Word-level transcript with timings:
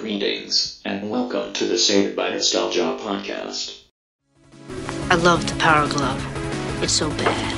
Greetings, 0.00 0.80
and 0.86 1.10
welcome 1.10 1.52
to 1.52 1.66
the 1.66 1.76
Saved 1.76 2.16
by 2.16 2.30
Nostalgia 2.30 2.96
podcast. 3.02 3.82
I 5.10 5.16
love 5.16 5.46
the 5.46 5.54
power 5.58 5.86
glove. 5.90 6.82
It's 6.82 6.94
so 6.94 7.10
bad. 7.10 7.54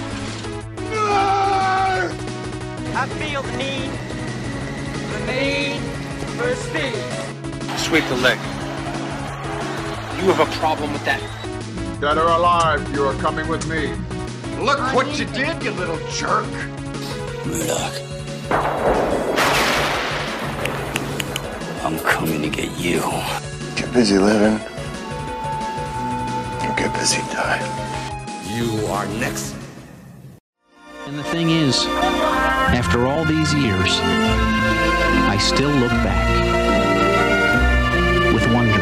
I 2.97 3.07
feel 3.07 3.43
the 3.43 3.57
need, 3.57 3.93
the 5.13 5.21
need 5.31 5.81
for 6.33 6.53
speed. 6.57 7.79
Sweep 7.79 8.05
the 8.09 8.17
leg. 8.17 8.39
You 10.21 10.33
have 10.33 10.41
a 10.41 10.51
problem 10.59 10.93
with 10.93 11.05
that. 11.05 11.21
Dead 12.01 12.19
or 12.19 12.27
alive, 12.27 12.93
you 12.93 13.05
are 13.05 13.15
coming 13.21 13.47
with 13.47 13.69
me. 13.69 13.95
Look 14.61 14.81
what 14.93 15.17
you 15.17 15.27
did, 15.27 15.63
you 15.63 15.71
little 15.71 16.01
jerk. 16.11 16.51
Murdoch. 17.47 18.92
I'm 21.93 21.99
coming 21.99 22.41
to 22.41 22.49
get 22.49 22.71
you. 22.79 23.01
Get 23.77 23.93
busy 23.93 24.17
living. 24.17 24.55
Or 26.65 26.75
get 26.75 26.91
busy 26.95 27.21
dying. 27.31 27.71
You 28.49 28.87
are 28.87 29.07
next. 29.19 29.55
And 31.07 31.19
the 31.19 31.25
thing 31.25 31.51
is, 31.51 31.85
after 31.87 33.07
all 33.07 33.27
these 33.27 33.53
years, 33.53 33.91
I 34.01 35.37
still 35.39 35.69
look 35.69 35.91
back 35.91 36.33
with 38.33 38.51
wonder. 38.55 38.81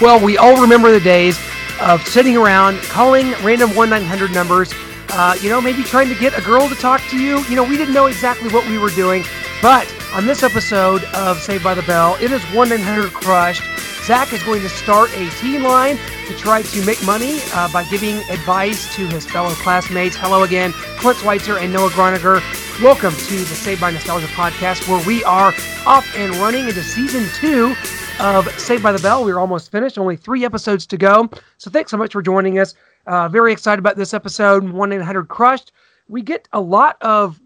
Well, 0.00 0.18
we 0.18 0.38
all 0.38 0.60
remember 0.60 0.90
the 0.90 0.98
days 0.98 1.38
of 1.80 2.04
sitting 2.08 2.36
around 2.36 2.78
calling 2.80 3.30
random 3.44 3.76
1 3.76 3.90
900 3.90 4.32
numbers, 4.32 4.74
uh, 5.10 5.36
you 5.40 5.50
know, 5.50 5.60
maybe 5.60 5.84
trying 5.84 6.08
to 6.08 6.16
get 6.16 6.36
a 6.36 6.42
girl 6.42 6.68
to 6.68 6.74
talk 6.74 7.00
to 7.10 7.16
you. 7.16 7.44
You 7.44 7.54
know, 7.54 7.62
we 7.62 7.76
didn't 7.76 7.94
know 7.94 8.06
exactly 8.06 8.50
what 8.50 8.68
we 8.68 8.76
were 8.76 8.90
doing, 8.90 9.22
but 9.62 9.88
on 10.14 10.26
this 10.26 10.44
episode 10.44 11.02
of 11.12 11.40
Saved 11.40 11.64
by 11.64 11.74
the 11.74 11.82
Bell, 11.82 12.16
it 12.20 12.30
is 12.30 12.40
1 12.54 12.68
900 12.68 13.12
Crushed. 13.12 13.64
Zach 14.04 14.32
is 14.32 14.44
going 14.44 14.62
to 14.62 14.68
start 14.68 15.10
a 15.16 15.28
teen 15.40 15.64
line 15.64 15.98
to 16.28 16.36
try 16.36 16.62
to 16.62 16.86
make 16.86 17.04
money 17.04 17.40
uh, 17.52 17.72
by 17.72 17.82
giving 17.84 18.18
advice 18.30 18.94
to 18.94 19.08
his 19.08 19.26
fellow 19.26 19.50
classmates. 19.54 20.14
Hello 20.14 20.44
again, 20.44 20.70
Clint 20.98 21.18
Schweitzer 21.18 21.58
and 21.58 21.72
Noah 21.72 21.90
Groniger. 21.90 22.40
Welcome 22.80 23.12
to 23.12 23.38
the 23.38 23.44
Saved 23.56 23.80
by 23.80 23.90
Nostalgia 23.90 24.28
podcast, 24.28 24.86
where 24.86 25.04
we 25.04 25.24
are 25.24 25.52
off 25.84 26.08
and 26.16 26.32
running 26.36 26.68
into 26.68 26.84
season 26.84 27.26
two 27.34 27.74
of 28.20 28.48
Saved 28.60 28.84
by 28.84 28.92
the 28.92 29.02
Bell. 29.02 29.24
We're 29.24 29.40
almost 29.40 29.72
finished, 29.72 29.98
only 29.98 30.16
three 30.16 30.44
episodes 30.44 30.86
to 30.86 30.96
go. 30.96 31.28
So 31.58 31.72
thanks 31.72 31.90
so 31.90 31.96
much 31.96 32.12
for 32.12 32.22
joining 32.22 32.60
us. 32.60 32.76
Uh, 33.08 33.28
very 33.28 33.50
excited 33.50 33.80
about 33.80 33.96
this 33.96 34.14
episode, 34.14 34.62
1 34.62 34.92
800 34.92 35.26
Crushed. 35.26 35.72
We 36.06 36.22
get 36.22 36.46
a 36.52 36.60
lot 36.60 36.98
of 37.00 37.40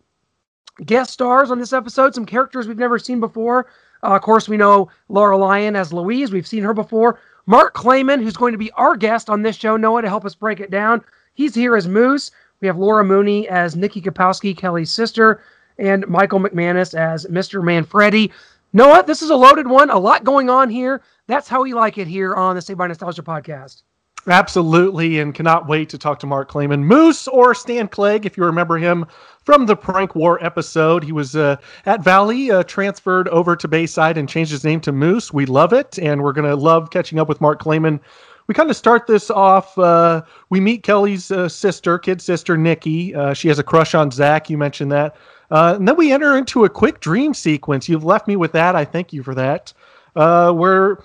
guest 0.84 1.12
stars 1.12 1.50
on 1.50 1.58
this 1.58 1.72
episode, 1.72 2.14
some 2.14 2.26
characters 2.26 2.66
we've 2.66 2.78
never 2.78 2.98
seen 2.98 3.20
before. 3.20 3.66
Uh, 4.02 4.14
of 4.14 4.22
course, 4.22 4.48
we 4.48 4.56
know 4.56 4.88
Laura 5.08 5.36
Lyon 5.36 5.76
as 5.76 5.92
Louise. 5.92 6.30
We've 6.32 6.46
seen 6.46 6.62
her 6.62 6.74
before. 6.74 7.18
Mark 7.46 7.74
Clayman, 7.74 8.22
who's 8.22 8.36
going 8.36 8.52
to 8.52 8.58
be 8.58 8.70
our 8.72 8.96
guest 8.96 9.30
on 9.30 9.42
this 9.42 9.56
show, 9.56 9.76
Noah, 9.76 10.02
to 10.02 10.08
help 10.08 10.24
us 10.24 10.34
break 10.34 10.60
it 10.60 10.70
down. 10.70 11.02
He's 11.34 11.54
here 11.54 11.76
as 11.76 11.88
Moose. 11.88 12.30
We 12.60 12.66
have 12.66 12.76
Laura 12.76 13.04
Mooney 13.04 13.48
as 13.48 13.76
Nikki 13.76 14.02
Kapowski, 14.02 14.56
Kelly's 14.56 14.90
sister, 14.90 15.42
and 15.78 16.06
Michael 16.08 16.40
McManus 16.40 16.94
as 16.94 17.26
Mr. 17.26 17.62
Manfredi. 17.62 18.32
Noah, 18.72 19.04
this 19.06 19.22
is 19.22 19.30
a 19.30 19.36
loaded 19.36 19.66
one. 19.66 19.90
A 19.90 19.98
lot 19.98 20.24
going 20.24 20.50
on 20.50 20.68
here. 20.68 21.00
That's 21.26 21.48
how 21.48 21.62
we 21.62 21.72
like 21.72 21.98
it 21.98 22.06
here 22.06 22.34
on 22.34 22.54
the 22.54 22.62
Saved 22.62 22.78
by 22.78 22.86
Nostalgia 22.86 23.22
podcast. 23.22 23.82
Absolutely, 24.28 25.20
and 25.20 25.34
cannot 25.34 25.66
wait 25.66 25.88
to 25.88 25.96
talk 25.96 26.18
to 26.18 26.26
Mark 26.26 26.50
Clayman. 26.50 26.82
Moose 26.82 27.26
or 27.28 27.54
Stan 27.54 27.88
Clegg, 27.88 28.26
if 28.26 28.36
you 28.36 28.44
remember 28.44 28.76
him 28.76 29.06
from 29.42 29.64
the 29.64 29.74
Prank 29.74 30.14
War 30.14 30.42
episode. 30.44 31.02
He 31.02 31.12
was 31.12 31.34
uh, 31.34 31.56
at 31.86 32.04
Valley, 32.04 32.50
uh, 32.50 32.62
transferred 32.64 33.28
over 33.28 33.56
to 33.56 33.66
Bayside, 33.66 34.18
and 34.18 34.28
changed 34.28 34.50
his 34.50 34.64
name 34.64 34.80
to 34.82 34.92
Moose. 34.92 35.32
We 35.32 35.46
love 35.46 35.72
it, 35.72 35.98
and 35.98 36.22
we're 36.22 36.34
going 36.34 36.48
to 36.48 36.54
love 36.54 36.90
catching 36.90 37.18
up 37.18 37.26
with 37.26 37.40
Mark 37.40 37.62
Clayman. 37.62 38.00
We 38.48 38.54
kind 38.54 38.68
of 38.68 38.76
start 38.76 39.06
this 39.06 39.30
off. 39.30 39.78
Uh, 39.78 40.22
we 40.50 40.60
meet 40.60 40.82
Kelly's 40.82 41.30
uh, 41.30 41.48
sister, 41.48 41.98
kid 41.98 42.20
sister, 42.20 42.58
Nikki. 42.58 43.14
Uh, 43.14 43.32
she 43.32 43.48
has 43.48 43.58
a 43.58 43.62
crush 43.62 43.94
on 43.94 44.10
Zach. 44.10 44.50
You 44.50 44.58
mentioned 44.58 44.92
that. 44.92 45.16
Uh, 45.50 45.74
and 45.76 45.88
then 45.88 45.96
we 45.96 46.12
enter 46.12 46.36
into 46.36 46.66
a 46.66 46.68
quick 46.68 47.00
dream 47.00 47.32
sequence. 47.32 47.88
You've 47.88 48.04
left 48.04 48.28
me 48.28 48.36
with 48.36 48.52
that. 48.52 48.76
I 48.76 48.84
thank 48.84 49.14
you 49.14 49.22
for 49.22 49.34
that. 49.34 49.72
where 50.14 50.98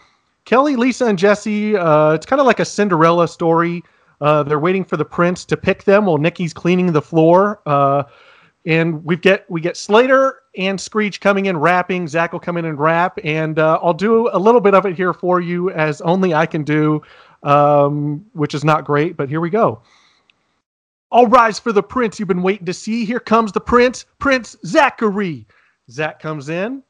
Kelly, 0.46 0.76
Lisa, 0.76 1.06
and 1.06 1.18
Jesse, 1.18 1.76
uh, 1.76 2.12
it's 2.12 2.26
kind 2.26 2.40
of 2.40 2.46
like 2.46 2.60
a 2.60 2.66
Cinderella 2.66 3.28
story. 3.28 3.84
Uh, 4.20 4.44
they're 4.44 4.60
waiting 4.60 4.84
for 4.84 4.98
the 4.98 5.06
prince 5.06 5.46
to 5.46 5.58
pick 5.58 5.84
them 5.84 6.06
while 6.06 6.18
Nikki's 6.18 6.54
cleaning 6.54 6.92
the 6.92 7.02
floor. 7.02 7.62
Uh, 7.66 8.04
and 8.66 9.04
we 9.04 9.18
get 9.18 9.50
we 9.50 9.60
get 9.60 9.76
Slater 9.76 10.40
and 10.58 10.80
Screech 10.80 11.20
coming 11.20 11.48
in 11.48 11.58
rapping. 11.58 12.08
Zach 12.08 12.32
will 12.32 12.40
come 12.40 12.58
in 12.58 12.66
and 12.66 12.80
rap, 12.80 13.20
and 13.24 13.60
uh, 13.60 13.80
I'll 13.82 13.94
do 13.94 14.30
a 14.32 14.40
little 14.40 14.62
bit 14.62 14.74
of 14.74 14.86
it 14.86 14.96
here 14.96 15.14
for 15.14 15.42
you 15.42 15.70
as 15.72 16.00
only 16.02 16.34
I 16.34 16.46
can 16.46 16.64
do, 16.64 17.02
um, 17.44 18.26
which 18.34 18.54
is 18.54 18.64
not 18.64 18.86
great, 18.86 19.18
but 19.18 19.28
here 19.28 19.42
we 19.42 19.50
go. 19.50 19.82
All 21.12 21.28
rise 21.28 21.60
for 21.60 21.72
the 21.72 21.84
prince 21.84 22.20
you've 22.20 22.28
been 22.28 22.42
waiting 22.42 22.66
to 22.66 22.74
see. 22.74 23.06
Here 23.06 23.20
comes 23.20 23.52
the 23.52 23.62
prince, 23.62 24.06
Prince 24.20 24.56
Zachary. 24.66 25.46
Zach 25.92 26.20
comes 26.20 26.50
in. 26.50 26.82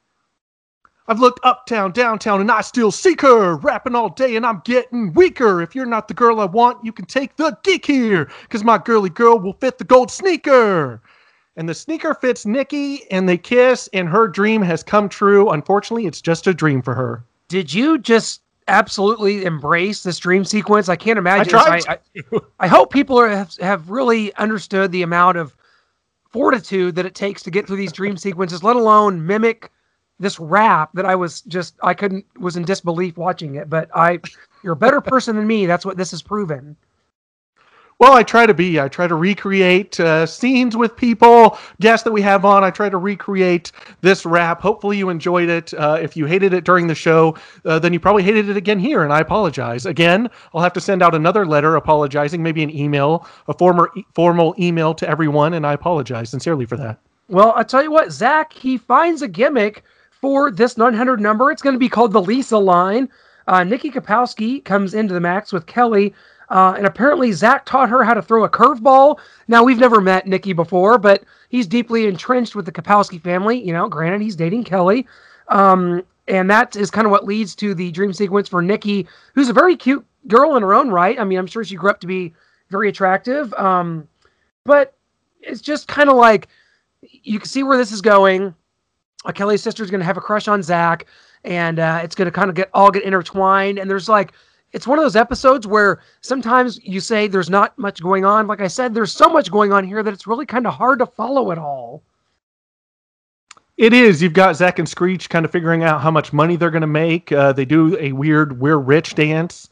I've 1.08 1.20
looked 1.20 1.42
uptown, 1.44 1.92
downtown, 1.92 2.40
and 2.40 2.50
I 2.50 2.62
still 2.62 2.92
seek 2.92 3.22
her. 3.22 3.56
Rapping 3.58 3.96
all 3.96 4.10
day, 4.10 4.36
and 4.38 4.46
I'm 4.46 4.62
getting 4.64 5.12
weaker. 5.14 5.62
If 5.62 5.76
you're 5.76 5.86
not 5.86 6.08
the 6.08 6.14
girl 6.14 6.40
I 6.40 6.46
want, 6.46 6.84
you 6.86 6.94
can 6.94 7.06
take 7.06 7.36
the 7.36 7.58
geek 7.64 7.86
here, 7.86 8.32
because 8.44 8.64
my 8.64 8.78
girly 8.78 9.10
girl 9.10 9.38
will 9.38 9.54
fit 9.54 9.78
the 9.78 9.84
gold 9.84 10.10
sneaker. 10.10 11.02
And 11.58 11.68
the 11.68 11.74
sneaker 11.74 12.14
fits 12.14 12.46
Nikki, 12.46 13.10
and 13.12 13.28
they 13.28 13.38
kiss, 13.38 13.90
and 13.92 14.08
her 14.08 14.28
dream 14.28 14.62
has 14.62 14.82
come 14.82 15.10
true. 15.10 15.50
Unfortunately, 15.50 16.06
it's 16.06 16.22
just 16.22 16.48
a 16.48 16.54
dream 16.54 16.82
for 16.82 16.96
her. 16.96 17.24
Did 17.50 17.74
you 17.74 17.98
just 17.98 18.42
absolutely 18.70 19.44
embrace 19.44 20.04
this 20.04 20.18
dream 20.20 20.46
sequence? 20.46 20.88
I 20.88 20.96
can't 20.96 21.20
imagine. 21.20 21.54
I, 21.54 21.82
I, 21.88 21.98
I, 22.16 22.40
I 22.62 22.68
hope 22.68 22.94
people 22.94 23.20
are, 23.20 23.28
have, 23.28 23.56
have 23.58 23.90
really 23.90 24.34
understood 24.36 24.94
the 24.94 25.02
amount 25.02 25.38
of 25.38 25.54
fortitude 26.30 26.96
that 26.96 27.06
it 27.06 27.14
takes 27.14 27.44
to 27.44 27.52
get 27.52 27.68
through 27.68 27.78
these 27.78 27.92
dream 27.92 28.16
sequences, 28.16 28.64
let 28.64 28.78
alone 28.78 29.28
mimic 29.28 29.70
this 30.20 30.40
rap 30.40 30.92
that 30.94 31.06
I 31.06 31.16
was 31.16 31.42
just 31.42 31.76
I 31.84 31.94
couldn't 31.94 32.26
was 32.40 32.56
in 32.56 32.64
disbelief 32.64 33.18
watching 33.18 33.56
it. 33.56 33.70
But 33.70 33.90
I, 33.96 34.20
you're 34.64 34.74
a 34.74 34.78
better 34.78 35.02
person 35.02 35.36
than 35.36 35.48
me. 35.48 35.66
That's 35.66 35.86
what 35.86 35.98
this 35.98 36.12
has 36.12 36.22
proven. 36.22 36.76
Well, 38.00 38.14
I 38.14 38.24
try 38.24 38.46
to 38.46 38.54
be. 38.54 38.82
I 38.82 38.90
try 38.90 39.08
to 39.08 39.16
recreate 39.16 40.00
uh, 40.00 40.26
scenes 40.26 40.76
with 40.76 40.96
people, 40.96 41.58
guests 41.80 42.04
that 42.04 42.12
we 42.12 42.22
have 42.22 42.44
on. 42.44 42.64
I 42.64 42.72
try 42.72 42.90
to 42.90 42.98
recreate 42.98 43.72
this 44.02 44.26
rap. 44.26 44.62
Hopefully, 44.62 44.98
you 44.98 45.10
enjoyed 45.10 45.48
it. 45.48 45.74
Uh, 45.74 46.00
if 46.02 46.18
you 46.18 46.26
hated 46.26 46.54
it 46.54 46.66
during 46.66 46.88
the 46.88 46.96
show, 46.96 47.38
uh, 47.66 47.80
then 47.80 47.94
you 47.94 48.00
probably 48.00 48.24
hated 48.24 48.50
it 48.50 48.58
again 48.58 48.80
here, 48.80 49.04
and 49.04 49.14
I 49.14 49.20
apologize. 49.20 49.86
Again, 49.86 50.30
I'll 50.54 50.62
have 50.62 50.74
to 50.74 50.82
send 50.82 51.02
out 51.02 51.16
another 51.16 51.46
letter 51.46 51.76
apologizing, 51.76 52.42
maybe 52.44 52.64
an 52.64 52.76
email, 52.76 53.28
a 53.48 53.54
former 53.54 53.90
formal 54.14 54.56
email 54.60 54.94
to 54.96 55.08
everyone, 55.08 55.54
and 55.54 55.66
I 55.66 55.74
apologize 55.74 56.30
sincerely 56.30 56.66
for 56.66 56.78
that. 56.78 57.00
Well, 57.30 57.54
I 57.56 57.64
tell 57.64 57.84
you 57.84 57.92
what, 57.92 58.12
Zach, 58.12 58.52
he 58.52 58.78
finds 58.78 59.22
a 59.22 59.28
gimmick 59.28 59.84
for 60.24 60.52
this 60.52 60.78
900 60.78 61.20
number. 61.20 61.52
It's 61.52 61.62
going 61.62 61.76
to 61.76 61.80
be 61.80 61.90
called 61.90 62.14
the 62.14 62.22
Lisa 62.22 62.58
line. 62.58 63.10
Uh, 63.46 63.66
Nikki 63.66 63.92
Kapowski 63.92 64.64
comes 64.64 64.94
into 64.94 65.14
the 65.14 65.20
max 65.20 65.52
with 65.52 65.66
Kelly. 65.66 66.14
Uh, 66.48 66.76
and 66.78 66.88
apparently, 66.88 67.34
Zach 67.34 67.66
taught 67.66 67.90
her 67.90 68.06
how 68.06 68.14
to 68.14 68.22
throw 68.22 68.46
a 68.46 68.50
curveball. 68.50 69.20
Now, 69.50 69.66
we've 69.66 69.80
never 69.80 70.00
met 70.00 70.26
Nikki 70.26 70.54
before, 70.54 70.98
but 70.98 71.26
he's 71.50 71.68
deeply 71.68 72.08
entrenched 72.08 72.56
with 72.56 72.66
the 72.66 72.72
Kapowski 72.72 73.22
family. 73.22 73.62
You 73.62 73.74
know, 73.74 73.90
granted, 73.90 74.22
he's 74.22 74.38
dating 74.38 74.64
Kelly. 74.64 75.06
Um, 75.50 76.04
and 76.30 76.50
that 76.50 76.78
is 76.78 76.90
kind 76.90 77.06
of 77.06 77.12
what 77.12 77.26
leads 77.26 77.54
to 77.56 77.74
the 77.76 77.92
dream 77.92 78.14
sequence 78.14 78.48
for 78.48 78.62
Nikki, 78.62 79.06
who's 79.36 79.50
a 79.50 79.54
very 79.54 79.76
cute 79.76 80.06
girl 80.30 80.56
in 80.56 80.64
her 80.64 80.74
own 80.74 80.90
right. 80.90 81.20
I 81.20 81.26
mean, 81.26 81.38
I'm 81.38 81.48
sure 81.48 81.66
she 81.66 81.76
grew 81.76 81.90
up 81.90 82.00
to 82.00 82.08
be 82.08 82.34
very 82.70 82.88
attractive. 82.88 83.54
Um, 83.56 84.08
but 84.64 84.96
it's 85.42 85.60
just 85.60 85.90
kind 85.90 86.10
of 86.10 86.16
like 86.16 86.48
you 87.02 87.40
can 87.40 87.50
see 87.50 87.64
where 87.64 87.78
this 87.78 87.92
is 87.92 88.00
going. 88.00 88.56
Uh, 89.26 89.32
Kelly's 89.32 89.64
sister's 89.64 89.90
going 89.90 90.00
to 90.00 90.06
have 90.06 90.18
a 90.18 90.22
crush 90.22 90.48
on 90.48 90.62
Zach, 90.62 91.06
and 91.44 91.80
uh, 91.80 92.02
it's 92.04 92.16
going 92.16 92.26
to 92.26 92.32
kind 92.32 92.50
of 92.50 92.56
get 92.56 92.70
all 92.74 92.92
get 92.92 93.04
intertwined. 93.04 93.80
And 93.80 93.90
there's 93.90 94.10
like 94.10 94.34
it's 94.74 94.88
one 94.88 94.98
of 94.98 95.06
those 95.06 95.16
episodes 95.16 95.68
where 95.68 96.02
sometimes 96.22 96.80
you 96.84 97.00
say 97.00 97.28
there's 97.28 97.50
not 97.50 97.78
much 97.78 98.02
going 98.02 98.26
on. 98.26 98.48
Like 98.48 98.62
I 98.62 98.68
said, 98.68 98.94
there's 98.94 99.14
so 99.14 99.30
much 99.30 99.52
going 99.52 99.72
on 99.72 99.86
here 99.86 100.02
that 100.04 100.14
it's 100.14 100.28
really 100.28 100.46
kind 100.46 100.66
of 100.66 100.74
hard 100.74 101.00
to 101.00 101.06
follow 101.06 101.52
it 101.52 101.58
all. 101.58 102.04
It 103.78 103.94
is. 103.94 104.22
You've 104.22 104.34
got 104.34 104.56
Zach 104.56 104.78
and 104.78 104.88
Screech 104.88 105.30
kind 105.30 105.46
of 105.46 105.52
figuring 105.52 105.84
out 105.84 106.02
how 106.02 106.12
much 106.12 106.32
money 106.32 106.56
they're 106.56 106.70
going 106.72 106.82
to 106.82 106.88
make. 106.88 107.32
Uh, 107.32 107.54
they 107.54 107.66
do 107.66 107.98
a 108.00 108.12
weird 108.12 108.60
"We're 108.60 108.78
Rich" 108.78 109.16
dance. 109.16 109.70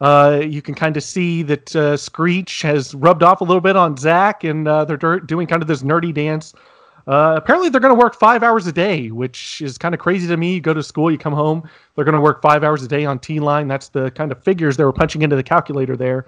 Uh, 0.00 0.40
you 0.44 0.60
can 0.60 0.74
kind 0.74 0.96
of 0.96 1.04
see 1.04 1.42
that 1.44 1.74
uh, 1.76 1.96
Screech 1.96 2.62
has 2.62 2.94
rubbed 2.94 3.22
off 3.22 3.40
a 3.40 3.44
little 3.44 3.60
bit 3.60 3.76
on 3.76 3.96
Zach, 3.96 4.42
and 4.42 4.66
uh, 4.66 4.84
they're 4.84 5.20
doing 5.20 5.46
kind 5.46 5.62
of 5.62 5.68
this 5.68 5.82
nerdy 5.82 6.12
dance. 6.12 6.52
Uh, 7.06 7.34
apparently, 7.36 7.68
they're 7.68 7.80
going 7.80 7.94
to 7.94 8.00
work 8.00 8.14
five 8.14 8.42
hours 8.42 8.66
a 8.66 8.72
day, 8.72 9.10
which 9.10 9.60
is 9.60 9.76
kind 9.76 9.94
of 9.94 10.00
crazy 10.00 10.26
to 10.26 10.36
me. 10.36 10.54
You 10.54 10.60
go 10.60 10.72
to 10.72 10.82
school, 10.82 11.10
you 11.10 11.18
come 11.18 11.34
home, 11.34 11.68
they're 11.94 12.04
going 12.04 12.14
to 12.14 12.20
work 12.20 12.40
five 12.40 12.64
hours 12.64 12.82
a 12.82 12.88
day 12.88 13.04
on 13.04 13.18
T 13.18 13.40
line. 13.40 13.68
That's 13.68 13.88
the 13.88 14.10
kind 14.12 14.32
of 14.32 14.42
figures 14.42 14.76
they 14.76 14.84
were 14.84 14.92
punching 14.92 15.22
into 15.22 15.36
the 15.36 15.42
calculator 15.42 15.96
there. 15.96 16.26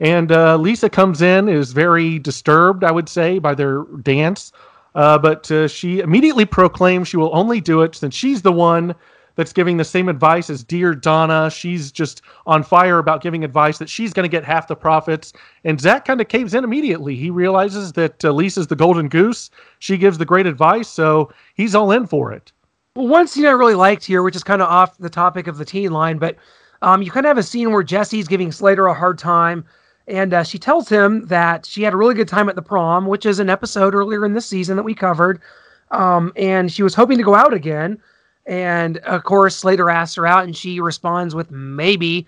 And 0.00 0.30
uh, 0.32 0.56
Lisa 0.56 0.90
comes 0.90 1.22
in, 1.22 1.48
is 1.48 1.72
very 1.72 2.18
disturbed, 2.18 2.84
I 2.84 2.90
would 2.90 3.08
say, 3.08 3.38
by 3.38 3.54
their 3.54 3.84
dance. 4.02 4.52
Uh, 4.94 5.18
but 5.18 5.50
uh, 5.50 5.68
she 5.68 6.00
immediately 6.00 6.44
proclaims 6.44 7.08
she 7.08 7.16
will 7.16 7.34
only 7.34 7.60
do 7.60 7.82
it 7.82 7.94
since 7.94 8.14
she's 8.14 8.42
the 8.42 8.52
one 8.52 8.94
that's 9.36 9.52
giving 9.52 9.76
the 9.76 9.84
same 9.84 10.08
advice 10.08 10.50
as 10.50 10.64
dear 10.64 10.94
Donna. 10.94 11.50
She's 11.50 11.92
just 11.92 12.22
on 12.46 12.62
fire 12.62 12.98
about 12.98 13.22
giving 13.22 13.44
advice 13.44 13.78
that 13.78 13.88
she's 13.88 14.12
going 14.12 14.24
to 14.24 14.34
get 14.34 14.44
half 14.44 14.66
the 14.66 14.74
profits. 14.74 15.32
And 15.64 15.80
Zach 15.80 16.04
kind 16.04 16.20
of 16.20 16.28
caves 16.28 16.54
in 16.54 16.64
immediately. 16.64 17.14
He 17.14 17.30
realizes 17.30 17.92
that 17.92 18.24
uh, 18.24 18.32
Lisa's 18.32 18.66
the 18.66 18.76
golden 18.76 19.08
goose. 19.08 19.50
She 19.78 19.96
gives 19.96 20.18
the 20.18 20.24
great 20.24 20.46
advice, 20.46 20.88
so 20.88 21.30
he's 21.54 21.74
all 21.74 21.92
in 21.92 22.06
for 22.06 22.32
it. 22.32 22.50
Well, 22.96 23.08
one 23.08 23.28
scene 23.28 23.46
I 23.46 23.50
really 23.50 23.74
liked 23.74 24.04
here, 24.04 24.22
which 24.22 24.36
is 24.36 24.42
kind 24.42 24.62
of 24.62 24.68
off 24.68 24.96
the 24.98 25.10
topic 25.10 25.46
of 25.46 25.58
the 25.58 25.64
teen 25.64 25.92
line, 25.92 26.18
but 26.18 26.36
um, 26.82 27.02
you 27.02 27.10
kind 27.10 27.26
of 27.26 27.30
have 27.30 27.38
a 27.38 27.42
scene 27.42 27.72
where 27.72 27.82
Jesse's 27.82 28.28
giving 28.28 28.50
Slater 28.50 28.86
a 28.86 28.94
hard 28.94 29.18
time. 29.18 29.64
And 30.08 30.32
uh, 30.32 30.44
she 30.44 30.58
tells 30.58 30.88
him 30.88 31.26
that 31.26 31.66
she 31.66 31.82
had 31.82 31.92
a 31.92 31.96
really 31.96 32.14
good 32.14 32.28
time 32.28 32.48
at 32.48 32.54
the 32.54 32.62
prom, 32.62 33.06
which 33.06 33.26
is 33.26 33.38
an 33.38 33.50
episode 33.50 33.94
earlier 33.94 34.24
in 34.24 34.34
this 34.34 34.46
season 34.46 34.76
that 34.76 34.84
we 34.84 34.94
covered. 34.94 35.40
Um, 35.90 36.32
and 36.36 36.72
she 36.72 36.82
was 36.82 36.94
hoping 36.94 37.18
to 37.18 37.24
go 37.24 37.34
out 37.34 37.52
again. 37.52 37.98
And 38.46 38.98
of 38.98 39.24
course, 39.24 39.56
Slater 39.56 39.90
asks 39.90 40.14
her 40.16 40.26
out, 40.26 40.44
and 40.44 40.56
she 40.56 40.80
responds 40.80 41.34
with 41.34 41.50
maybe. 41.50 42.26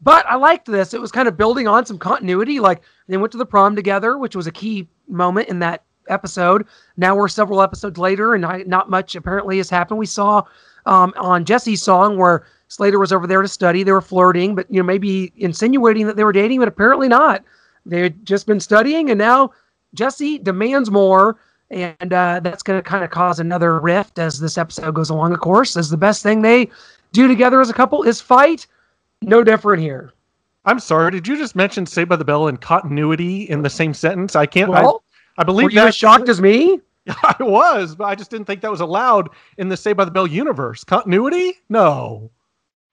But 0.00 0.24
I 0.26 0.36
liked 0.36 0.66
this. 0.66 0.94
It 0.94 1.00
was 1.00 1.10
kind 1.10 1.26
of 1.26 1.36
building 1.36 1.66
on 1.66 1.86
some 1.86 1.98
continuity. 1.98 2.60
Like 2.60 2.82
they 3.08 3.16
went 3.16 3.32
to 3.32 3.38
the 3.38 3.46
prom 3.46 3.74
together, 3.74 4.18
which 4.18 4.36
was 4.36 4.46
a 4.46 4.52
key 4.52 4.88
moment 5.08 5.48
in 5.48 5.58
that 5.60 5.82
episode. 6.08 6.66
Now 6.96 7.16
we're 7.16 7.28
several 7.28 7.62
episodes 7.62 7.98
later, 7.98 8.34
and 8.34 8.44
I, 8.46 8.58
not 8.66 8.90
much 8.90 9.16
apparently 9.16 9.56
has 9.56 9.70
happened. 9.70 9.98
We 9.98 10.06
saw 10.06 10.42
um, 10.84 11.12
on 11.16 11.44
Jesse's 11.44 11.82
song 11.82 12.16
where 12.16 12.46
Slater 12.68 12.98
was 12.98 13.12
over 13.12 13.26
there 13.26 13.42
to 13.42 13.48
study. 13.48 13.82
They 13.82 13.92
were 13.92 14.00
flirting, 14.00 14.54
but 14.54 14.66
you 14.70 14.78
know 14.78 14.86
maybe 14.86 15.32
insinuating 15.36 16.06
that 16.06 16.16
they 16.16 16.24
were 16.24 16.32
dating, 16.32 16.60
but 16.60 16.68
apparently 16.68 17.08
not. 17.08 17.44
They 17.84 18.00
had 18.00 18.24
just 18.24 18.46
been 18.46 18.60
studying, 18.60 19.10
and 19.10 19.18
now 19.18 19.52
Jesse 19.94 20.38
demands 20.38 20.90
more 20.90 21.38
and 21.70 22.12
uh, 22.12 22.40
that's 22.40 22.62
going 22.62 22.78
to 22.78 22.82
kind 22.82 23.04
of 23.04 23.10
cause 23.10 23.40
another 23.40 23.78
rift 23.78 24.18
as 24.18 24.38
this 24.38 24.58
episode 24.58 24.94
goes 24.94 25.10
along. 25.10 25.32
Of 25.32 25.40
course, 25.40 25.76
as 25.76 25.90
the 25.90 25.96
best 25.96 26.22
thing 26.22 26.42
they 26.42 26.70
do 27.12 27.28
together 27.28 27.60
as 27.60 27.70
a 27.70 27.74
couple 27.74 28.02
is 28.02 28.20
fight. 28.20 28.66
No 29.22 29.42
different 29.42 29.82
here. 29.82 30.12
I'm 30.64 30.80
sorry. 30.80 31.10
Did 31.10 31.26
you 31.26 31.36
just 31.36 31.56
mention 31.56 31.86
Saved 31.86 32.08
by 32.08 32.16
the 32.16 32.24
Bell 32.24 32.48
and 32.48 32.60
continuity 32.60 33.42
in 33.42 33.62
the 33.62 33.70
same 33.70 33.94
sentence? 33.94 34.36
I 34.36 34.46
can't. 34.46 34.70
Well, 34.70 35.02
I, 35.38 35.42
I 35.42 35.44
believe 35.44 35.64
were 35.64 35.70
you 35.70 35.80
as 35.80 35.96
shocked 35.96 36.28
as 36.28 36.40
me? 36.40 36.80
I 37.08 37.36
was, 37.40 37.94
but 37.94 38.04
I 38.04 38.14
just 38.16 38.30
didn't 38.30 38.46
think 38.46 38.62
that 38.62 38.70
was 38.70 38.80
allowed 38.80 39.30
in 39.58 39.68
the 39.68 39.76
Saved 39.76 39.96
by 39.96 40.04
the 40.04 40.10
Bell 40.10 40.26
universe. 40.26 40.82
Continuity? 40.82 41.54
No. 41.68 42.30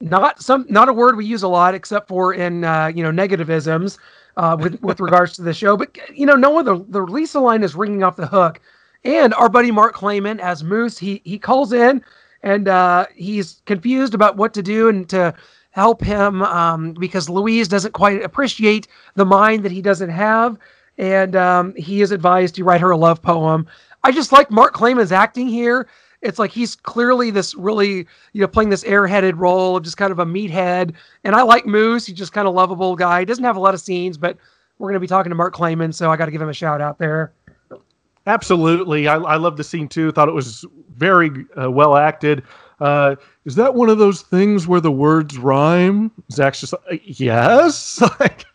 Not 0.01 0.41
some. 0.41 0.65
Not 0.69 0.89
a 0.89 0.93
word 0.93 1.15
we 1.15 1.25
use 1.25 1.43
a 1.43 1.47
lot, 1.47 1.73
except 1.73 2.07
for 2.07 2.33
in 2.33 2.63
uh, 2.63 2.87
you 2.87 3.03
know 3.03 3.11
negativisms 3.11 3.97
uh, 4.37 4.57
with 4.59 4.81
with 4.81 4.99
regards 4.99 5.33
to 5.33 5.41
the 5.41 5.53
show. 5.53 5.77
But 5.77 5.97
you 6.13 6.25
know, 6.25 6.35
no 6.35 6.49
one 6.49 6.65
the 6.65 6.83
the 6.89 7.01
Lisa 7.01 7.39
line 7.39 7.63
is 7.63 7.75
ringing 7.75 8.03
off 8.03 8.15
the 8.15 8.27
hook, 8.27 8.59
and 9.03 9.33
our 9.33 9.49
buddy 9.49 9.71
Mark 9.71 9.95
Clayman 9.95 10.39
as 10.39 10.63
Moose, 10.63 10.97
he 10.97 11.21
he 11.23 11.39
calls 11.39 11.73
in 11.73 12.03
and 12.43 12.67
uh, 12.67 13.05
he's 13.15 13.61
confused 13.65 14.13
about 14.13 14.37
what 14.37 14.53
to 14.53 14.61
do 14.61 14.89
and 14.89 15.09
to 15.09 15.33
help 15.71 16.03
him 16.03 16.43
um, 16.43 16.93
because 16.93 17.29
Louise 17.29 17.67
doesn't 17.67 17.93
quite 17.93 18.21
appreciate 18.21 18.87
the 19.15 19.25
mind 19.25 19.63
that 19.63 19.71
he 19.71 19.81
doesn't 19.81 20.09
have, 20.09 20.57
and 20.97 21.35
um, 21.35 21.73
he 21.75 22.01
is 22.01 22.11
advised 22.11 22.55
to 22.55 22.63
write 22.63 22.81
her 22.81 22.91
a 22.91 22.97
love 22.97 23.21
poem. 23.21 23.65
I 24.03 24.11
just 24.11 24.31
like 24.31 24.51
Mark 24.51 24.75
Clayman's 24.75 25.13
acting 25.13 25.47
here 25.47 25.87
it's 26.23 26.39
like 26.39 26.51
he's 26.51 26.75
clearly 26.75 27.29
this 27.29 27.53
really, 27.53 28.07
you 28.31 28.41
know, 28.41 28.47
playing 28.47 28.69
this 28.69 28.83
airheaded 28.83 29.37
role 29.37 29.77
of 29.77 29.83
just 29.83 29.97
kind 29.97 30.11
of 30.11 30.19
a 30.19 30.25
meathead. 30.25 30.93
And 31.23 31.35
I 31.35 31.43
like 31.43 31.65
Moose. 31.65 32.05
He's 32.05 32.15
just 32.15 32.31
kind 32.33 32.47
of 32.47 32.53
lovable 32.53 32.95
guy. 32.95 33.19
He 33.19 33.25
doesn't 33.25 33.43
have 33.43 33.57
a 33.57 33.59
lot 33.59 33.73
of 33.73 33.81
scenes, 33.81 34.17
but 34.17 34.37
we're 34.79 34.87
going 34.89 34.95
to 34.95 34.99
be 35.01 35.07
talking 35.07 35.29
to 35.29 35.35
Mark 35.35 35.53
Clayman, 35.53 35.93
so 35.93 36.09
I 36.09 36.17
got 36.17 36.25
to 36.25 36.31
give 36.31 36.41
him 36.41 36.49
a 36.49 36.53
shout 36.53 36.81
out 36.81 36.97
there. 36.97 37.33
Absolutely. 38.25 39.07
I, 39.07 39.15
I 39.17 39.35
love 39.35 39.57
the 39.57 39.63
scene 39.63 39.87
too. 39.87 40.11
Thought 40.11 40.29
it 40.29 40.33
was 40.33 40.65
very 40.95 41.45
uh, 41.61 41.69
well 41.69 41.97
acted. 41.97 42.43
Uh, 42.79 43.15
is 43.45 43.55
that 43.55 43.75
one 43.75 43.89
of 43.89 43.97
those 43.97 44.21
things 44.21 44.65
where 44.65 44.79
the 44.79 44.91
words 44.91 45.37
rhyme? 45.37 46.11
Zach's 46.31 46.61
just 46.61 46.73
like, 46.89 47.01
yes. 47.05 48.01
like, 48.19 48.45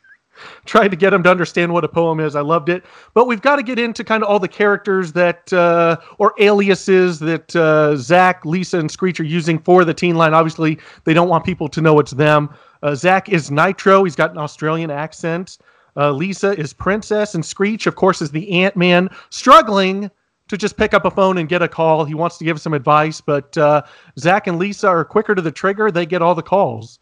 tried 0.65 0.89
to 0.89 0.97
get 0.97 1.13
him 1.13 1.23
to 1.23 1.31
understand 1.31 1.73
what 1.73 1.85
a 1.85 1.89
poem 1.89 2.21
is. 2.21 2.37
I 2.37 2.41
loved 2.41 2.69
it. 2.69 2.85
But 3.15 3.27
we've 3.27 3.43
got 3.43 3.57
to 3.57 3.63
get 3.63 3.79
into 3.79 4.05
kind 4.05 4.23
of 4.23 4.29
all 4.29 4.39
the 4.39 4.49
characters 4.49 5.13
that, 5.13 5.53
uh, 5.53 5.97
or 6.19 6.35
aliases 6.39 7.19
that 7.21 7.55
uh, 7.55 7.97
Zach, 7.97 8.45
Lisa, 8.45 8.79
and 8.79 8.91
Screech 8.91 9.21
are 9.21 9.25
using 9.25 9.59
for 9.59 9.85
the 9.85 9.95
teen 9.95 10.17
line. 10.17 10.35
Obviously, 10.35 10.79
they 11.05 11.15
don't 11.15 11.29
want 11.29 11.45
people 11.45 11.69
to 11.69 11.81
know 11.81 11.99
it's 11.99 12.13
them. 12.13 12.51
Uh, 12.83 12.95
Zach 12.95 13.29
is 13.29 13.51
Nitro. 13.51 14.05
He's 14.05 14.17
got 14.17 14.31
an 14.31 14.39
Australian 14.39 14.91
accent. 14.91 15.59
Uh, 15.97 16.13
Lisa 16.13 16.59
is 16.59 16.73
Princess. 16.73 17.35
And 17.35 17.45
Screech, 17.45 17.87
of 17.87 17.97
course, 17.97 18.23
is 18.23 18.31
the 18.31 18.51
Ant 18.51 18.77
Man, 18.77 19.09
struggling 19.31 20.11
to 20.49 20.57
just 20.57 20.77
pick 20.77 20.95
up 20.95 21.05
a 21.05 21.11
phone 21.11 21.39
and 21.39 21.49
get 21.49 21.63
a 21.63 21.69
call. 21.69 22.05
He 22.05 22.15
wants 22.15 22.39
to 22.39 22.45
give 22.45 22.61
some 22.61 22.75
advice, 22.75 23.21
but 23.21 23.57
uh, 23.59 23.83
Zach 24.19 24.47
and 24.47 24.59
Lisa 24.59 24.89
are 24.89 25.05
quicker 25.05 25.35
to 25.35 25.43
the 25.43 25.53
trigger. 25.53 25.91
They 25.91 26.07
get 26.07 26.23
all 26.23 26.35
the 26.35 26.43
calls. 26.43 26.99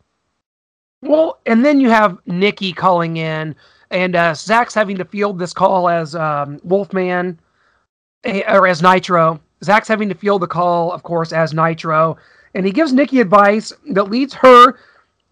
Well, 1.03 1.41
and 1.47 1.65
then 1.65 1.81
you 1.81 1.91
have 1.91 2.19
Nikki 2.27 2.73
calling 2.73 3.17
in, 3.17 3.55
and 3.91 4.17
uh, 4.17 4.35
Zach's 4.35 4.75
having 4.75 4.97
to 4.97 5.05
field 5.05 5.39
this 5.39 5.53
call 5.53 5.89
as 5.89 6.15
um, 6.15 6.59
Wolfman 6.65 7.39
eh, 8.25 8.43
or 8.53 8.67
as 8.67 8.83
Nitro. 8.83 9.41
Zach's 9.63 9.89
having 9.89 10.09
to 10.09 10.15
field 10.15 10.43
the 10.43 10.47
call, 10.47 10.93
of 10.93 11.03
course, 11.03 11.33
as 11.33 11.55
Nitro, 11.55 12.17
and 12.55 12.65
he 12.65 12.73
gives 12.73 12.93
Nikki 12.93 13.21
advice 13.21 13.73
that 13.91 14.11
leads 14.11 14.35
her 14.35 14.79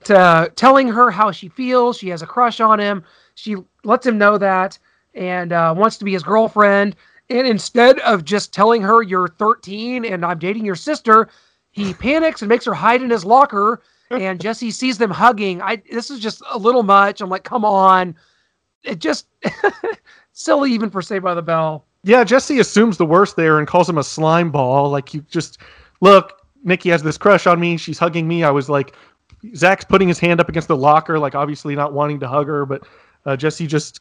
to 0.04 0.52
telling 0.56 0.88
her 0.88 1.10
how 1.10 1.30
she 1.30 1.48
feels. 1.48 1.98
She 1.98 2.08
has 2.10 2.22
a 2.22 2.26
crush 2.26 2.60
on 2.60 2.78
him. 2.78 3.04
She 3.34 3.56
lets 3.84 4.06
him 4.06 4.18
know 4.18 4.38
that 4.38 4.78
and 5.14 5.52
uh, 5.52 5.74
wants 5.76 5.96
to 5.98 6.04
be 6.04 6.12
his 6.12 6.22
girlfriend. 6.22 6.96
And 7.30 7.46
instead 7.46 7.98
of 8.00 8.24
just 8.24 8.52
telling 8.52 8.82
her 8.82 9.02
you're 9.02 9.28
13 9.28 10.04
and 10.04 10.24
I'm 10.24 10.38
dating 10.38 10.64
your 10.64 10.74
sister, 10.74 11.28
he 11.70 11.94
panics 11.94 12.42
and 12.42 12.48
makes 12.48 12.66
her 12.66 12.74
hide 12.74 13.02
in 13.02 13.10
his 13.10 13.24
locker 13.24 13.82
and 14.16 14.40
Jesse 14.40 14.70
sees 14.70 14.98
them 14.98 15.10
hugging. 15.10 15.60
I 15.62 15.82
this 15.90 16.10
is 16.10 16.20
just 16.20 16.42
a 16.50 16.58
little 16.58 16.82
much. 16.82 17.20
I'm 17.20 17.30
like, 17.30 17.44
come 17.44 17.64
on. 17.64 18.14
It 18.82 18.98
just 18.98 19.26
silly 20.32 20.72
even 20.72 20.90
for 20.90 21.02
Saved 21.02 21.24
by 21.24 21.34
the 21.34 21.42
Bell. 21.42 21.86
Yeah, 22.02 22.22
Jesse 22.22 22.58
assumes 22.58 22.98
the 22.98 23.06
worst 23.06 23.36
there 23.36 23.58
and 23.58 23.66
calls 23.66 23.88
him 23.88 23.98
a 23.98 24.04
slime 24.04 24.50
ball. 24.50 24.90
Like 24.90 25.14
you 25.14 25.20
just 25.30 25.58
look, 26.00 26.42
Nikki 26.62 26.90
has 26.90 27.02
this 27.02 27.16
crush 27.16 27.46
on 27.46 27.58
me. 27.58 27.76
She's 27.76 27.98
hugging 27.98 28.28
me. 28.28 28.44
I 28.44 28.50
was 28.50 28.68
like, 28.68 28.94
Zach's 29.54 29.84
putting 29.84 30.08
his 30.08 30.18
hand 30.18 30.40
up 30.40 30.48
against 30.48 30.68
the 30.68 30.76
locker, 30.76 31.18
like 31.18 31.34
obviously 31.34 31.74
not 31.74 31.92
wanting 31.92 32.20
to 32.20 32.28
hug 32.28 32.46
her, 32.46 32.66
but 32.66 32.86
uh, 33.26 33.36
Jesse 33.36 33.66
just 33.66 34.00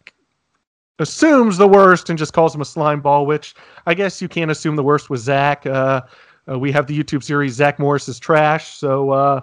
assumes 1.00 1.58
the 1.58 1.68
worst 1.68 2.10
and 2.10 2.20
just 2.20 2.34
calls 2.34 2.54
him 2.54 2.62
a 2.62 2.66
slime 2.66 3.02
ball. 3.02 3.26
Which 3.26 3.56
I 3.86 3.94
guess 3.94 4.22
you 4.22 4.28
can't 4.28 4.52
assume 4.52 4.76
the 4.76 4.84
worst 4.84 5.10
with 5.10 5.22
Zach. 5.22 5.66
Uh, 5.66 6.02
uh, 6.50 6.60
we 6.60 6.72
have 6.72 6.88
the 6.88 6.98
YouTube 6.98 7.24
series 7.24 7.54
Zach 7.54 7.80
Morris 7.80 8.10
is 8.10 8.20
trash, 8.20 8.74
so 8.74 9.12
uh, 9.12 9.42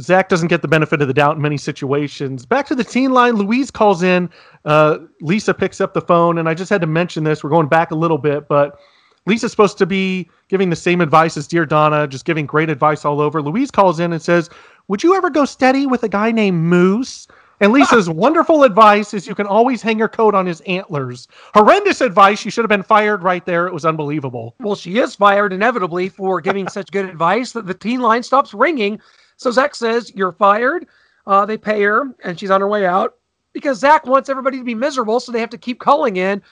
Zach 0.00 0.28
doesn't 0.28 0.48
get 0.48 0.62
the 0.62 0.68
benefit 0.68 1.00
of 1.00 1.08
the 1.08 1.14
doubt 1.14 1.36
in 1.36 1.42
many 1.42 1.56
situations. 1.56 2.44
Back 2.44 2.66
to 2.66 2.74
the 2.74 2.84
teen 2.84 3.12
line, 3.12 3.36
Louise 3.36 3.70
calls 3.70 4.02
in. 4.02 4.28
Uh, 4.64 4.98
Lisa 5.20 5.54
picks 5.54 5.80
up 5.80 5.94
the 5.94 6.02
phone, 6.02 6.38
and 6.38 6.48
I 6.48 6.54
just 6.54 6.68
had 6.68 6.82
to 6.82 6.86
mention 6.86 7.24
this. 7.24 7.42
We're 7.42 7.50
going 7.50 7.68
back 7.68 7.90
a 7.90 7.94
little 7.94 8.18
bit, 8.18 8.46
but 8.46 8.78
Lisa's 9.26 9.50
supposed 9.50 9.78
to 9.78 9.86
be 9.86 10.28
giving 10.48 10.68
the 10.68 10.76
same 10.76 11.00
advice 11.00 11.36
as 11.36 11.46
Dear 11.46 11.64
Donna, 11.64 12.06
just 12.06 12.26
giving 12.26 12.44
great 12.44 12.68
advice 12.68 13.04
all 13.04 13.20
over. 13.20 13.40
Louise 13.40 13.70
calls 13.70 14.00
in 14.00 14.12
and 14.12 14.20
says, 14.20 14.50
Would 14.88 15.02
you 15.02 15.16
ever 15.16 15.30
go 15.30 15.46
steady 15.46 15.86
with 15.86 16.02
a 16.02 16.08
guy 16.08 16.30
named 16.30 16.58
Moose? 16.62 17.26
And 17.60 17.72
Lisa's 17.72 18.10
wonderful 18.10 18.64
advice 18.64 19.14
is 19.14 19.26
you 19.26 19.34
can 19.34 19.46
always 19.46 19.80
hang 19.80 19.98
your 19.98 20.08
coat 20.08 20.34
on 20.34 20.44
his 20.44 20.60
antlers. 20.62 21.26
Horrendous 21.54 22.02
advice. 22.02 22.38
She 22.38 22.50
should 22.50 22.64
have 22.64 22.68
been 22.68 22.82
fired 22.82 23.22
right 23.22 23.46
there. 23.46 23.66
It 23.66 23.72
was 23.72 23.86
unbelievable. 23.86 24.56
Well, 24.60 24.74
she 24.74 24.98
is 24.98 25.14
fired 25.14 25.54
inevitably 25.54 26.10
for 26.10 26.42
giving 26.42 26.68
such 26.68 26.90
good 26.90 27.06
advice 27.06 27.52
that 27.52 27.66
the 27.66 27.72
teen 27.72 28.00
line 28.00 28.22
stops 28.22 28.52
ringing 28.52 29.00
so 29.36 29.50
Zach 29.50 29.74
says, 29.74 30.12
You're 30.14 30.32
fired. 30.32 30.86
Uh, 31.26 31.46
they 31.46 31.56
pay 31.56 31.82
her, 31.82 32.14
and 32.22 32.38
she's 32.38 32.50
on 32.50 32.60
her 32.60 32.68
way 32.68 32.84
out 32.86 33.14
because 33.52 33.78
Zach 33.78 34.06
wants 34.06 34.28
everybody 34.28 34.58
to 34.58 34.64
be 34.64 34.74
miserable, 34.74 35.20
so 35.20 35.32
they 35.32 35.40
have 35.40 35.50
to 35.50 35.58
keep 35.58 35.80
calling 35.80 36.16
in. 36.16 36.42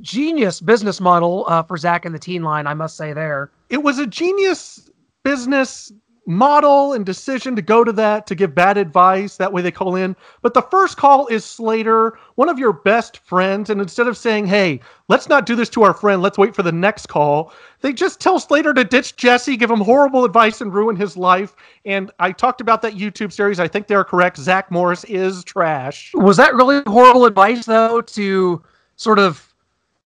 Genius 0.00 0.60
business 0.60 1.00
model 1.00 1.44
uh, 1.48 1.62
for 1.62 1.76
Zach 1.76 2.04
and 2.04 2.14
the 2.14 2.18
teen 2.18 2.42
line, 2.42 2.66
I 2.66 2.74
must 2.74 2.96
say 2.96 3.12
there. 3.12 3.50
It 3.68 3.82
was 3.82 3.98
a 3.98 4.06
genius 4.06 4.90
business 5.24 5.92
model 6.26 6.92
and 6.92 7.04
decision 7.04 7.56
to 7.56 7.62
go 7.62 7.82
to 7.82 7.92
that 7.92 8.26
to 8.28 8.34
give 8.34 8.54
bad 8.54 8.78
advice. 8.78 9.36
That 9.36 9.52
way 9.52 9.62
they 9.62 9.70
call 9.70 9.96
in. 9.96 10.14
But 10.40 10.54
the 10.54 10.62
first 10.62 10.96
call 10.96 11.26
is 11.26 11.44
Slater, 11.44 12.18
one 12.36 12.48
of 12.48 12.58
your 12.58 12.72
best 12.72 13.18
friends. 13.18 13.70
And 13.70 13.80
instead 13.80 14.06
of 14.06 14.16
saying, 14.16 14.46
hey, 14.46 14.80
let's 15.08 15.28
not 15.28 15.46
do 15.46 15.56
this 15.56 15.68
to 15.70 15.82
our 15.82 15.94
friend, 15.94 16.22
let's 16.22 16.38
wait 16.38 16.54
for 16.54 16.62
the 16.62 16.72
next 16.72 17.06
call, 17.06 17.52
they 17.80 17.92
just 17.92 18.20
tell 18.20 18.38
Slater 18.38 18.72
to 18.74 18.84
ditch 18.84 19.16
Jesse, 19.16 19.56
give 19.56 19.70
him 19.70 19.80
horrible 19.80 20.24
advice, 20.24 20.60
and 20.60 20.72
ruin 20.72 20.94
his 20.94 21.16
life. 21.16 21.56
And 21.84 22.10
I 22.20 22.30
talked 22.32 22.60
about 22.60 22.82
that 22.82 22.94
YouTube 22.94 23.32
series. 23.32 23.58
I 23.58 23.66
think 23.66 23.88
they're 23.88 24.04
correct. 24.04 24.38
Zach 24.38 24.70
Morris 24.70 25.04
is 25.04 25.42
trash. 25.42 26.12
Was 26.14 26.36
that 26.36 26.54
really 26.54 26.82
horrible 26.86 27.26
advice, 27.26 27.66
though, 27.66 28.00
to 28.00 28.62
sort 28.96 29.18
of 29.18 29.51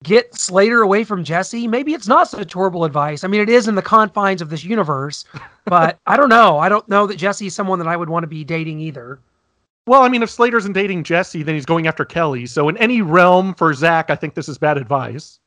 get 0.03 0.33
Slater 0.33 0.81
away 0.81 1.03
from 1.03 1.23
Jesse. 1.23 1.67
Maybe 1.67 1.93
it's 1.93 2.07
not 2.07 2.29
such 2.29 2.53
horrible 2.53 2.85
advice. 2.85 3.23
I 3.23 3.27
mean, 3.27 3.41
it 3.41 3.49
is 3.49 3.67
in 3.67 3.75
the 3.75 3.81
confines 3.81 4.41
of 4.41 4.49
this 4.49 4.63
universe, 4.63 5.25
but 5.65 5.97
I 6.07 6.17
don't 6.17 6.29
know. 6.29 6.57
I 6.57 6.69
don't 6.69 6.87
know 6.87 7.07
that 7.07 7.17
Jesse's 7.17 7.55
someone 7.55 7.79
that 7.79 7.87
I 7.87 7.97
would 7.97 8.09
want 8.09 8.23
to 8.23 8.27
be 8.27 8.43
dating 8.43 8.79
either. 8.79 9.19
Well, 9.87 10.03
I 10.03 10.09
mean, 10.09 10.21
if 10.21 10.29
Slater 10.29 10.57
isn't 10.57 10.73
dating 10.73 11.03
Jesse, 11.03 11.43
then 11.43 11.55
he's 11.55 11.65
going 11.65 11.87
after 11.87 12.05
Kelly. 12.05 12.45
So 12.45 12.69
in 12.69 12.77
any 12.77 13.01
realm 13.01 13.55
for 13.55 13.73
Zach, 13.73 14.09
I 14.09 14.15
think 14.15 14.35
this 14.35 14.47
is 14.47 14.57
bad 14.57 14.77
advice. 14.77 15.39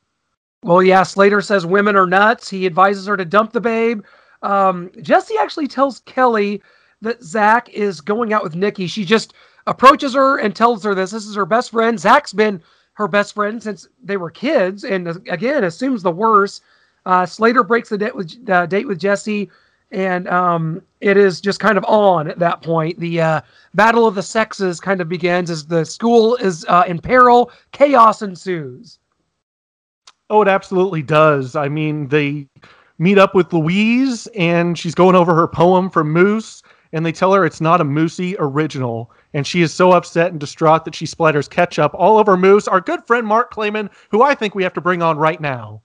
Well, 0.65 0.83
yeah, 0.83 1.03
Slater 1.03 1.41
says 1.41 1.65
women 1.65 1.97
are 1.97 2.07
nuts. 2.07 2.49
He 2.49 2.67
advises 2.67 3.07
her 3.07 3.17
to 3.17 3.25
dump 3.25 3.53
the 3.53 3.61
babe. 3.61 4.03
Um, 4.43 4.91
Jesse 5.01 5.37
actually 5.39 5.69
tells 5.69 6.01
Kelly 6.01 6.61
that 7.03 7.23
Zach 7.23 7.69
is 7.69 8.01
going 8.01 8.33
out 8.33 8.43
with 8.43 8.57
Nikki. 8.57 8.87
She 8.87 9.05
just 9.05 9.35
approaches 9.67 10.15
her 10.15 10.39
and 10.39 10.55
tells 10.55 10.83
her 10.85 10.95
this. 10.95 11.11
This 11.13 11.27
is 11.27 11.37
her 11.37 11.47
best 11.47 11.71
friend. 11.71 11.99
Zach's 11.99 12.33
been 12.33 12.61
her 13.03 13.09
best 13.09 13.35
friend 13.35 13.63
since 13.63 13.89
they 14.03 14.17
were 14.17 14.31
kids, 14.31 14.85
and 14.85 15.09
again 15.29 15.65
assumes 15.65 16.03
the 16.03 16.11
worst. 16.11 16.63
Uh, 17.05 17.27
Slater 17.27 17.65
breaks 17.65 17.89
the 17.89 17.99
date 17.99 18.15
with 18.15 18.33
uh, 18.49 18.67
date 18.67 18.87
with 18.87 18.99
Jesse, 18.99 19.51
and 19.91 20.29
um, 20.29 20.81
it 21.01 21.17
is 21.17 21.41
just 21.41 21.59
kind 21.59 21.77
of 21.77 21.85
on 21.87 22.29
at 22.29 22.39
that 22.39 22.63
point. 22.63 22.99
The 23.01 23.21
uh, 23.21 23.41
battle 23.75 24.07
of 24.07 24.15
the 24.15 24.23
sexes 24.23 24.79
kind 24.79 25.01
of 25.01 25.09
begins 25.09 25.51
as 25.51 25.67
the 25.67 25.85
school 25.85 26.37
is 26.37 26.65
uh, 26.69 26.85
in 26.87 27.01
peril. 27.01 27.51
Chaos 27.73 28.23
ensues. 28.23 29.01
Oh, 30.31 30.43
it 30.43 30.49
absolutely 30.49 31.03
does. 31.03 31.57
I 31.57 31.69
mean, 31.69 32.07
they 32.09 32.47
meet 32.99 33.19
up 33.19 33.35
with 33.35 33.53
Louise, 33.53 34.29
and 34.29 34.79
she's 34.79 34.95
going 34.95 35.17
over 35.17 35.35
her 35.35 35.49
poem 35.49 35.91
from 35.91 36.13
Moose, 36.13 36.63
and 36.93 37.05
they 37.05 37.13
tell 37.13 37.33
her 37.33 37.45
it's 37.45 37.61
not 37.61 37.81
a 37.81 37.85
Moosey 37.85 38.37
original. 38.39 39.11
And 39.35 39.47
she 39.47 39.63
is 39.63 39.73
so 39.73 39.93
upset 39.93 40.31
and 40.31 40.39
distraught 40.39 40.85
that 40.85 40.95
she 40.95 41.07
splatters 41.07 41.49
ketchup 41.49 41.93
all 41.95 42.19
over 42.19 42.37
Moose, 42.37 42.69
our 42.69 42.81
good 42.81 43.07
friend 43.07 43.27
Mark 43.27 43.53
Clayman, 43.53 43.91
who 44.11 44.23
I 44.23 44.35
think 44.35 44.55
we 44.55 44.63
have 44.63 44.75
to 44.75 44.81
bring 44.81 45.03
on 45.03 45.17
right 45.17 45.41
now. 45.41 45.83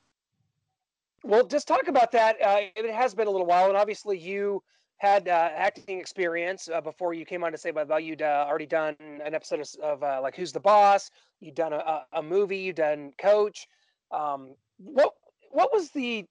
Well, 1.24 1.46
just 1.46 1.68
talk 1.68 1.88
about 1.88 2.12
that. 2.12 2.38
Uh, 2.42 2.60
it 2.76 2.94
has 2.94 3.14
been 3.14 3.28
a 3.28 3.32
little 3.32 3.48
while, 3.48 3.68
and 3.68 3.78
obviously 3.78 4.18
you 4.18 4.62
had 4.98 5.28
uh, 5.28 5.50
acting 5.56 6.00
experience 6.00 6.70
uh, 6.74 6.82
before 6.82 7.14
you 7.14 7.26
came 7.26 7.44
on 7.44 7.52
to 7.52 7.58
Saved 7.58 7.76
by 7.76 7.84
the 7.84 7.88
Bell 7.88 8.00
you'd 8.00 8.22
uh, 8.22 8.46
already 8.48 8.66
done 8.66 8.96
an 9.00 9.34
episode 9.36 9.60
of, 9.60 9.68
of 9.82 10.04
uh, 10.04 10.20
like 10.22 10.36
Who's 10.36 10.52
the 10.52 10.60
Boss. 10.60 11.12
You'd 11.40 11.56
done 11.56 11.74
a, 11.74 12.04
a 12.14 12.24
movie. 12.24 12.58
You'd 12.58 12.78
done 12.78 13.14
Coach. 13.18 13.68
Um, 14.12 14.56
what 14.78 15.14
what 15.52 15.72
was 15.72 15.90
the 15.92 16.26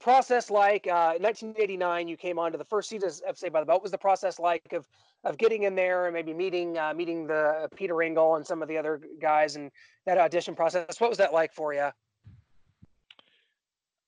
process 0.00 0.50
like? 0.50 0.86
Uh, 0.86 1.14
in 1.16 1.22
1989, 1.22 2.08
you 2.08 2.16
came 2.16 2.38
on 2.38 2.52
to 2.52 2.58
the 2.58 2.64
first 2.64 2.88
season 2.88 3.10
of 3.26 3.38
Saved 3.38 3.52
by 3.52 3.60
the 3.60 3.66
Bell. 3.66 3.76
What 3.76 3.82
was 3.82 3.92
the 3.92 3.98
process 3.98 4.38
like 4.38 4.72
of 4.72 4.86
of 5.24 5.38
getting 5.38 5.62
in 5.62 5.74
there 5.74 6.04
and 6.04 6.14
maybe 6.14 6.34
meeting 6.34 6.78
uh, 6.78 6.92
meeting 6.94 7.26
the 7.26 7.68
Peter 7.74 8.02
Engel 8.02 8.36
and 8.36 8.46
some 8.46 8.62
of 8.62 8.68
the 8.68 8.76
other 8.76 9.00
guys 9.20 9.56
and 9.56 9.70
that 10.06 10.18
audition 10.18 10.54
process? 10.54 11.00
What 11.00 11.10
was 11.10 11.18
that 11.18 11.32
like 11.32 11.52
for 11.52 11.72
you? 11.74 11.90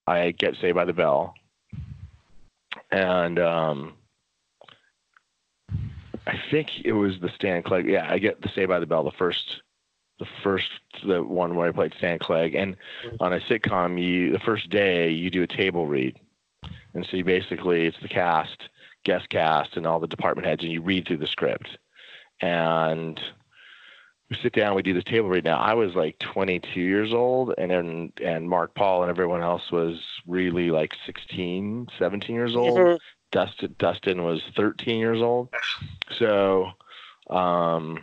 I 0.07 0.31
get 0.31 0.57
Saved 0.61 0.77
by 0.77 0.85
the 0.85 0.93
Bell, 0.93 1.35
and 2.93 3.39
um, 3.39 3.95
I 6.27 6.41
think 6.51 6.69
it 6.85 6.93
was 6.93 7.19
the 7.21 7.31
Stan 7.35 7.63
Clegg. 7.63 7.87
Yeah, 7.87 8.07
I 8.09 8.19
get 8.19 8.41
the 8.41 8.49
Saved 8.55 8.69
by 8.69 8.81
the 8.81 8.87
Bell, 8.87 9.05
the 9.05 9.13
first, 9.13 9.63
the 10.19 10.27
first, 10.43 10.71
the 11.07 11.23
one 11.23 11.55
where 11.55 11.69
I 11.69 11.73
played 11.73 11.95
Stan 11.99 12.19
Clegg. 12.19 12.55
And 12.55 12.77
on 13.21 13.33
a 13.33 13.41
sitcom, 13.41 14.03
you 14.03 14.33
the 14.33 14.39
first 14.39 14.71
day 14.71 15.11
you 15.11 15.31
do 15.31 15.43
a 15.43 15.47
table 15.47 15.87
read, 15.87 16.19
and 16.95 17.07
so 17.11 17.17
you 17.17 17.25
basically 17.25 17.87
it's 17.87 18.01
the 18.01 18.09
cast, 18.09 18.69
guest 19.05 19.29
cast, 19.29 19.77
and 19.77 19.87
all 19.87 20.01
the 20.01 20.07
department 20.07 20.47
heads, 20.47 20.63
and 20.63 20.73
you 20.73 20.81
read 20.81 21.07
through 21.07 21.19
the 21.19 21.27
script, 21.27 21.79
and 22.41 23.21
we 24.29 24.37
sit 24.43 24.53
down, 24.53 24.75
we 24.75 24.83
do 24.83 24.95
this 24.95 25.05
table 25.05 25.29
read. 25.29 25.45
Now 25.45 25.59
I 25.59 25.75
was 25.75 25.95
like 25.95 26.19
22 26.19 26.81
years 26.81 27.13
old, 27.13 27.55
and 27.59 27.71
then 27.71 28.13
and 28.23 28.49
Mark 28.49 28.75
Paul 28.75 29.03
and 29.03 29.11
everyone 29.11 29.43
else 29.43 29.71
was 29.71 30.01
really 30.27 30.71
like 30.71 30.93
16, 31.05 31.89
17 31.99 32.35
years 32.35 32.57
old. 32.57 32.79
Mm-hmm. 32.79 32.97
Dustin 33.33 33.75
Dustin 33.79 34.25
was 34.25 34.43
13 34.57 34.99
years 34.99 35.21
old. 35.21 35.49
So, 36.19 36.71
um, 37.29 38.03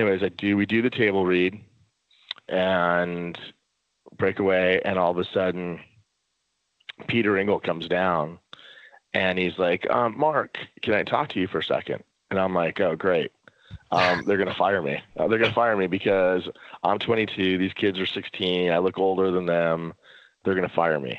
anyways, 0.00 0.22
I 0.22 0.28
do 0.28 0.56
we 0.56 0.66
do 0.66 0.82
the 0.82 0.90
table 0.90 1.26
read, 1.26 1.60
and 2.48 3.38
break 4.16 4.38
away, 4.38 4.80
and 4.84 4.98
all 4.98 5.10
of 5.10 5.18
a 5.18 5.24
sudden, 5.24 5.80
Peter 7.06 7.36
Engel 7.36 7.60
comes 7.60 7.88
down, 7.88 8.38
and 9.12 9.38
he's 9.38 9.58
like, 9.58 9.88
um, 9.90 10.18
"Mark, 10.18 10.58
can 10.82 10.94
I 10.94 11.02
talk 11.02 11.30
to 11.30 11.40
you 11.40 11.48
for 11.48 11.58
a 11.58 11.64
second? 11.64 12.04
And 12.30 12.38
I'm 12.38 12.54
like, 12.54 12.80
"Oh, 12.80 12.96
great." 12.96 13.32
um, 13.90 14.24
they're 14.26 14.36
going 14.36 14.48
to 14.48 14.54
fire 14.54 14.82
me. 14.82 15.00
Uh, 15.16 15.28
they're 15.28 15.38
going 15.38 15.50
to 15.50 15.54
fire 15.54 15.76
me 15.76 15.86
because 15.86 16.48
I'm 16.82 16.98
22. 16.98 17.58
These 17.58 17.72
kids 17.74 17.98
are 17.98 18.06
16. 18.06 18.70
I 18.70 18.78
look 18.78 18.98
older 18.98 19.30
than 19.30 19.46
them. 19.46 19.94
They're 20.44 20.54
going 20.54 20.68
to 20.68 20.74
fire 20.74 20.98
me. 20.98 21.18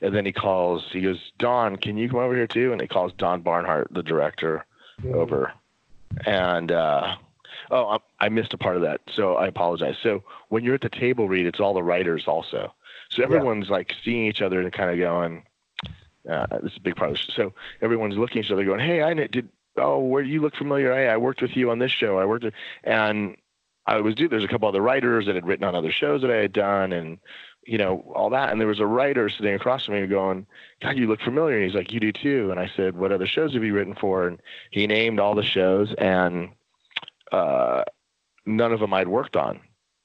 And 0.00 0.14
then 0.14 0.26
he 0.26 0.32
calls, 0.32 0.84
he 0.90 1.00
goes, 1.00 1.32
Don, 1.38 1.76
can 1.76 1.96
you 1.96 2.08
come 2.08 2.18
over 2.18 2.34
here 2.34 2.46
too? 2.46 2.72
And 2.72 2.80
he 2.80 2.88
calls 2.88 3.12
Don 3.16 3.42
Barnhart, 3.42 3.88
the 3.92 4.02
director, 4.02 4.64
mm. 5.02 5.14
over. 5.14 5.52
And, 6.26 6.72
uh, 6.72 7.16
oh, 7.70 7.98
I, 8.20 8.26
I 8.26 8.28
missed 8.28 8.54
a 8.54 8.58
part 8.58 8.76
of 8.76 8.82
that. 8.82 9.00
So 9.14 9.36
I 9.36 9.46
apologize. 9.46 9.96
So 10.02 10.22
when 10.48 10.64
you're 10.64 10.74
at 10.74 10.80
the 10.80 10.88
table 10.88 11.28
read, 11.28 11.46
it's 11.46 11.60
all 11.60 11.74
the 11.74 11.82
writers 11.82 12.24
also. 12.26 12.72
So 13.10 13.22
everyone's 13.22 13.66
yeah. 13.66 13.72
like 13.72 13.94
seeing 14.04 14.26
each 14.26 14.42
other 14.42 14.60
and 14.60 14.72
kind 14.72 14.90
of 14.90 14.98
going, 14.98 15.42
uh, 16.30 16.46
this 16.62 16.72
is 16.72 16.78
a 16.78 16.82
big 16.82 16.96
part 16.96 17.10
of 17.10 17.16
this. 17.16 17.34
So 17.34 17.52
everyone's 17.80 18.16
looking 18.16 18.38
at 18.38 18.46
each 18.46 18.50
other 18.50 18.64
going, 18.64 18.80
Hey, 18.80 19.02
I 19.02 19.12
did, 19.14 19.48
oh, 19.76 19.98
where 19.98 20.22
you 20.22 20.40
look 20.40 20.54
familiar. 20.54 20.92
Hey, 20.94 21.08
I 21.08 21.16
worked 21.16 21.42
with 21.42 21.56
you 21.56 21.70
on 21.70 21.78
this 21.78 21.92
show. 21.92 22.18
I 22.18 22.24
worked 22.24 22.44
with, 22.44 22.54
and 22.84 23.36
I 23.86 24.00
was, 24.00 24.14
do 24.14 24.28
there's 24.28 24.44
a 24.44 24.48
couple 24.48 24.68
other 24.68 24.80
writers 24.80 25.26
that 25.26 25.34
had 25.34 25.46
written 25.46 25.64
on 25.64 25.74
other 25.74 25.92
shows 25.92 26.22
that 26.22 26.30
I 26.30 26.36
had 26.36 26.52
done 26.52 26.92
and, 26.92 27.18
you 27.64 27.78
know, 27.78 28.12
all 28.14 28.30
that. 28.30 28.50
And 28.50 28.60
there 28.60 28.68
was 28.68 28.80
a 28.80 28.86
writer 28.86 29.28
sitting 29.28 29.54
across 29.54 29.86
from 29.86 29.94
me 29.94 30.06
going, 30.06 30.46
God, 30.80 30.96
you 30.96 31.06
look 31.06 31.20
familiar. 31.20 31.56
And 31.56 31.64
he's 31.64 31.74
like, 31.74 31.92
you 31.92 32.00
do 32.00 32.12
too. 32.12 32.50
And 32.50 32.58
I 32.58 32.70
said, 32.76 32.96
what 32.96 33.12
other 33.12 33.26
shows 33.26 33.54
have 33.54 33.64
you 33.64 33.74
written 33.74 33.94
for? 33.94 34.26
And 34.26 34.40
he 34.70 34.86
named 34.86 35.20
all 35.20 35.34
the 35.34 35.42
shows 35.42 35.92
and, 35.98 36.50
uh, 37.32 37.82
none 38.46 38.72
of 38.72 38.80
them 38.80 38.94
I'd 38.94 39.08
worked 39.08 39.36
on. 39.36 39.60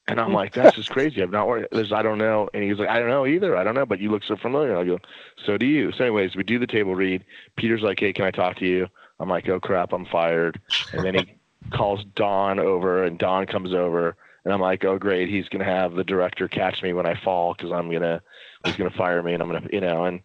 And 0.10 0.22
I'm 0.22 0.32
like, 0.32 0.54
that's 0.54 0.78
just 0.78 0.90
crazy. 0.90 1.22
I've 1.22 1.32
not 1.32 1.50
worked. 1.50 1.74
There's, 1.74 1.92
I 1.92 2.02
don't 2.02 2.18
know. 2.18 2.50
And 2.54 2.64
he's 2.64 2.80
like, 2.80 2.88
I 2.88 2.98
don't 2.98 3.10
know 3.10 3.28
either. 3.28 3.58
I 3.58 3.66
don't 3.66 3.76
know, 3.76 3.86
but 3.86 4.00
you 4.00 4.10
look 4.10 4.24
so 4.24 4.38
familiar. 4.38 4.78
I 4.78 4.86
go, 4.86 5.00
so 5.46 5.58
do 5.58 5.66
you. 5.66 5.92
So, 5.92 6.06
anyways, 6.06 6.34
we 6.34 6.44
do 6.44 6.60
the 6.60 6.66
table 6.66 6.96
read. 6.96 7.26
Peter's 7.58 7.82
like, 7.82 8.00
hey, 8.00 8.14
can 8.14 8.24
I 8.24 8.32
talk 8.32 8.56
to 8.60 8.66
you? 8.66 8.88
I'm 9.20 9.30
like, 9.30 9.50
oh 9.50 9.60
crap, 9.60 9.94
I'm 9.94 10.06
fired. 10.06 10.60
And 10.94 11.04
then 11.04 11.16
he 11.16 11.34
calls 11.72 12.04
Don 12.16 12.60
over, 12.60 13.04
and 13.04 13.18
Don 13.18 13.46
comes 13.48 13.74
over, 13.74 14.16
and 14.46 14.54
I'm 14.54 14.62
like, 14.62 14.86
oh 14.86 14.98
great, 14.98 15.30
he's 15.30 15.50
gonna 15.50 15.66
have 15.66 15.94
the 15.94 16.04
director 16.04 16.48
catch 16.48 16.82
me 16.82 16.94
when 16.94 17.06
I 17.06 17.16
fall 17.16 17.54
because 17.54 17.72
I'm 17.72 17.92
gonna 17.92 18.22
he's 18.64 18.76
gonna 18.76 18.92
fire 18.92 19.22
me, 19.24 19.34
and 19.34 19.42
I'm 19.42 19.52
gonna 19.52 19.68
you 19.72 19.82
know 19.82 20.06
and 20.06 20.22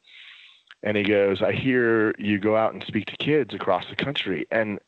and 0.83 0.97
he 0.97 1.05
goes, 1.05 1.43
I 1.43 1.53
hear 1.53 2.15
you 2.19 2.39
go 2.39 2.57
out 2.57 2.75
and 2.75 2.85
speak 2.87 3.07
to 3.07 3.17
kids 3.17 3.55
across 3.55 3.87
the 3.89 3.97
country, 3.97 4.47
and 4.51 4.79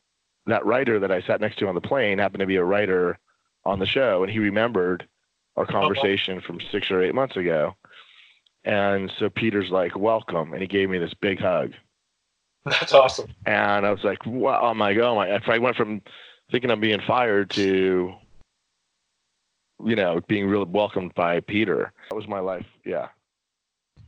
that 0.47 0.65
writer 0.65 0.99
that 0.99 1.11
I 1.11 1.21
sat 1.21 1.41
next 1.41 1.57
to 1.59 1.67
on 1.67 1.75
the 1.75 1.81
plane 1.81 2.19
happened 2.19 2.41
to 2.41 2.45
be 2.45 2.57
a 2.57 2.63
writer 2.63 3.17
on 3.65 3.79
the 3.79 3.85
show, 3.85 4.23
and 4.23 4.31
he 4.31 4.39
remembered 4.39 5.07
our 5.55 5.63
oh, 5.63 5.71
conversation 5.71 6.41
from 6.41 6.59
six 6.71 6.91
or 6.91 7.01
eight 7.01 7.15
months 7.15 7.35
ago. 7.35 7.75
And 8.63 9.11
so 9.19 9.29
Peter's 9.29 9.69
like, 9.69 9.95
welcome. 9.95 10.53
And 10.53 10.61
he 10.61 10.67
gave 10.67 10.89
me 10.89 10.97
this 10.97 11.13
big 11.13 11.39
hug. 11.39 11.73
That's 12.65 12.93
awesome. 12.93 13.31
And 13.45 13.85
I 13.85 13.91
was 13.91 14.03
like, 14.03 14.25
wow, 14.25 14.59
oh 14.63 14.73
my 14.73 14.93
god! 14.93 15.15
Oh 15.17 15.51
I 15.51 15.57
went 15.59 15.75
from 15.75 16.01
thinking 16.51 16.71
I'm 16.71 16.79
being 16.79 17.01
fired 17.05 17.51
to, 17.51 18.13
you 19.83 19.95
know, 19.95 20.19
being 20.27 20.47
really 20.47 20.65
welcomed 20.65 21.13
by 21.13 21.41
Peter. 21.41 21.93
That 22.09 22.15
was 22.15 22.27
my 22.27 22.39
life. 22.39 22.65
Yeah. 22.83 23.09